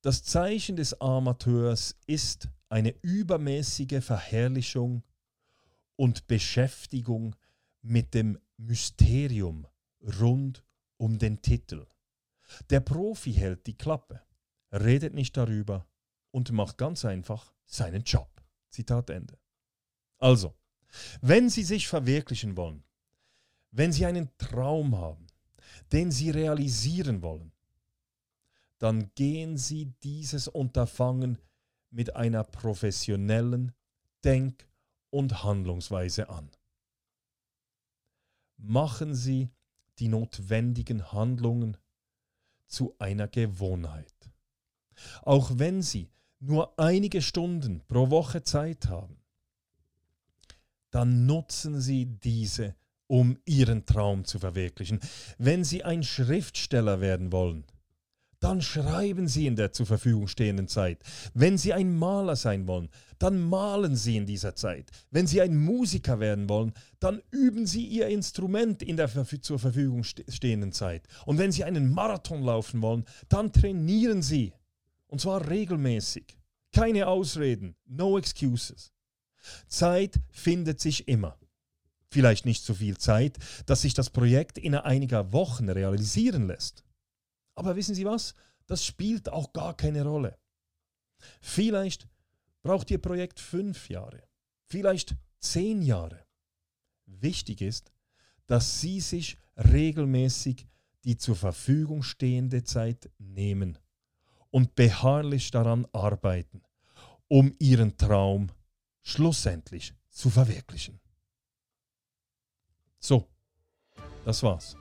Das 0.02 0.24
Zeichen 0.24 0.76
des 0.76 1.00
Amateurs 1.00 1.96
ist 2.06 2.50
eine 2.70 2.94
übermäßige 3.02 4.04
Verherrlichung 4.04 5.04
und 5.98 6.28
Beschäftigung 6.28 7.36
mit 7.82 8.14
dem 8.14 8.40
Mysterium 8.56 9.68
rund 10.20 10.64
um 10.96 11.20
den 11.20 11.42
Titel. 11.42 11.86
Der 12.70 12.80
Profi 12.80 13.34
hält 13.34 13.68
die 13.68 13.78
Klappe, 13.78 14.22
redet 14.72 15.14
nicht 15.14 15.36
darüber 15.36 15.86
und 16.32 16.52
macht 16.52 16.78
ganz 16.78 17.04
einfach 17.04 17.54
seinen 17.66 18.04
Job. 18.04 18.30
Zitat 18.70 19.10
Ende. 19.10 19.38
Also, 20.18 20.56
wenn 21.22 21.50
Sie 21.50 21.64
sich 21.64 21.88
verwirklichen 21.88 22.56
wollen, 22.56 22.84
wenn 23.72 23.92
Sie 23.92 24.06
einen 24.06 24.30
Traum 24.38 24.96
haben, 24.98 25.28
den 25.92 26.12
Sie 26.12 26.30
realisieren 26.30 27.22
wollen, 27.22 27.52
dann 28.78 29.12
gehen 29.16 29.58
Sie 29.58 29.94
dieses 30.04 30.48
Unterfangen 30.48 31.40
mit 31.90 32.16
einer 32.16 32.44
professionellen 32.44 33.74
Denk- 34.24 34.67
und 35.10 35.44
Handlungsweise 35.44 36.30
an. 36.30 36.50
Machen 38.58 39.14
Sie 39.16 39.50
die 40.00 40.08
notwendigen 40.08 41.12
Handlungen 41.12 41.78
zu 42.68 42.96
einer 43.00 43.28
Gewohnheit. 43.28 44.14
Auch 45.22 45.52
wenn 45.56 45.82
Sie 45.82 46.10
nur 46.40 46.78
einige 46.80 47.22
Stunden 47.22 47.82
pro 47.88 48.10
Woche 48.10 48.44
Zeit 48.44 48.88
haben, 48.88 49.18
dann 50.92 51.26
nutzen 51.26 51.80
Sie 51.80 52.06
diese, 52.06 52.76
um 53.08 53.38
Ihren 53.46 53.86
Traum 53.86 54.26
zu 54.26 54.40
verwirklichen. 54.40 55.00
Wenn 55.38 55.64
Sie 55.64 55.84
ein 55.84 56.04
Schriftsteller 56.04 57.02
werden 57.02 57.32
wollen, 57.32 57.66
dann 58.40 58.62
schreiben 58.62 59.28
Sie 59.28 59.48
in 59.48 59.56
der 59.56 59.72
zur 59.72 59.86
Verfügung 59.86 60.28
stehenden 60.28 60.68
Zeit. 60.68 61.00
Wenn 61.34 61.58
Sie 61.58 61.74
ein 61.74 61.96
Maler 61.96 62.36
sein 62.36 62.68
wollen, 62.68 62.90
dann 63.18 63.42
malen 63.42 63.96
Sie 63.96 64.18
in 64.18 64.26
dieser 64.26 64.56
Zeit. 64.56 64.92
Wenn 65.10 65.26
Sie 65.26 65.42
ein 65.42 65.58
Musiker 65.58 66.20
werden 66.20 66.48
wollen, 66.48 66.74
dann 67.00 67.22
üben 67.32 67.66
Sie 67.66 67.86
Ihr 67.86 68.08
Instrument 68.08 68.84
in 68.84 68.96
der 68.96 69.10
zur 69.42 69.60
Verfügung 69.60 70.04
stehenden 70.04 70.72
Zeit. 70.72 71.08
Und 71.26 71.40
wenn 71.40 71.52
Sie 71.52 71.64
einen 71.64 71.92
Marathon 71.92 72.44
laufen 72.44 72.82
wollen, 72.82 73.06
dann 73.28 73.52
trainieren 73.52 74.22
Sie. 74.22 74.54
Und 75.08 75.22
zwar 75.22 75.50
regelmäßig. 75.50 76.38
Keine 76.72 77.08
Ausreden, 77.08 77.76
no 77.86 78.18
excuses. 78.18 78.92
Zeit 79.68 80.20
findet 80.30 80.80
sich 80.80 81.08
immer. 81.08 81.38
Vielleicht 82.12 82.46
nicht 82.46 82.64
so 82.64 82.74
viel 82.74 82.98
Zeit, 82.98 83.38
dass 83.66 83.82
sich 83.82 83.94
das 83.94 84.10
Projekt 84.10 84.58
in 84.58 84.76
einiger 84.76 85.34
Wochen 85.34 85.70
realisieren 85.70 86.48
lässt. 86.48 86.84
Aber 87.58 87.76
wissen 87.76 87.96
Sie 87.96 88.06
was? 88.06 88.36
Das 88.68 88.86
spielt 88.86 89.30
auch 89.30 89.52
gar 89.52 89.76
keine 89.76 90.04
Rolle. 90.04 90.38
Vielleicht 91.42 92.08
braucht 92.62 92.92
Ihr 92.92 93.02
Projekt 93.02 93.40
fünf 93.40 93.90
Jahre, 93.90 94.24
vielleicht 94.66 95.16
zehn 95.40 95.82
Jahre. 95.82 96.24
Wichtig 97.08 97.62
ist, 97.62 97.92
dass 98.46 98.80
Sie 98.80 99.00
sich 99.02 99.38
regelmäßig 99.56 100.68
die 101.04 101.18
zur 101.18 101.36
Verfügung 101.36 102.04
stehende 102.04 102.64
Zeit 102.64 103.10
nehmen 103.18 103.80
und 104.52 104.76
beharrlich 104.76 105.50
daran 105.50 105.88
arbeiten, 105.94 106.62
um 107.28 107.56
Ihren 107.58 107.98
Traum 107.98 108.52
schlussendlich 109.02 109.96
zu 110.10 110.30
verwirklichen. 110.30 111.00
So, 113.00 113.28
das 114.26 114.44
war's. 114.44 114.76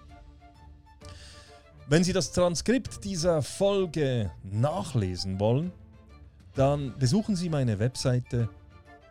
Wenn 1.88 2.02
Sie 2.02 2.12
das 2.12 2.32
Transkript 2.32 3.04
dieser 3.04 3.42
Folge 3.42 4.32
nachlesen 4.42 5.38
wollen, 5.38 5.70
dann 6.56 6.98
besuchen 6.98 7.36
Sie 7.36 7.48
meine 7.48 7.78
Webseite 7.78 8.48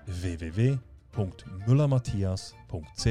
www.müllermatthias.ch. 0.07 3.07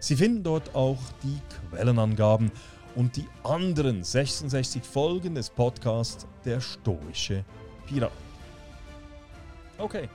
Sie 0.00 0.16
finden 0.16 0.42
dort 0.42 0.74
auch 0.74 0.96
die 1.22 1.38
Quellenangaben 1.70 2.50
und 2.94 3.16
die 3.16 3.26
anderen 3.44 4.02
66 4.02 4.82
Folgen 4.82 5.34
des 5.34 5.50
Podcasts 5.50 6.26
Der 6.46 6.62
stoische 6.62 7.44
Pirat. 7.86 8.12
Okay, 9.76 10.08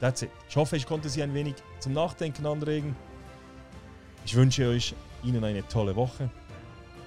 that's 0.00 0.20
it. 0.20 0.28
Ich 0.50 0.56
hoffe, 0.56 0.76
ich 0.76 0.84
konnte 0.84 1.08
Sie 1.08 1.22
ein 1.22 1.32
wenig 1.32 1.54
zum 1.78 1.94
Nachdenken 1.94 2.44
anregen. 2.44 2.94
Ich 4.26 4.36
wünsche 4.36 4.68
euch 4.68 4.94
Ihnen 5.24 5.44
eine 5.44 5.66
tolle 5.66 5.96
Woche 5.96 6.28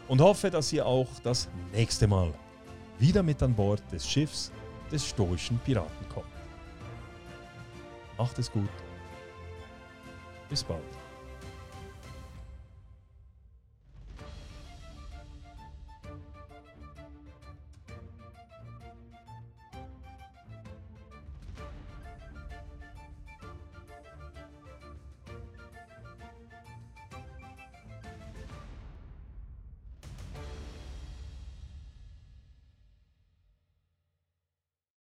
und 0.07 0.21
hoffe, 0.21 0.49
dass 0.49 0.71
ihr 0.73 0.85
auch 0.85 1.07
das 1.23 1.49
nächste 1.71 2.07
Mal 2.07 2.33
wieder 2.99 3.23
mit 3.23 3.41
an 3.41 3.53
Bord 3.53 3.81
des 3.91 4.07
Schiffs 4.07 4.51
des 4.91 5.07
stoischen 5.07 5.57
Piraten 5.59 6.07
kommt. 6.09 6.27
Macht 8.17 8.37
es 8.39 8.51
gut. 8.51 8.69
Bis 10.49 10.63
bald. 10.63 11.02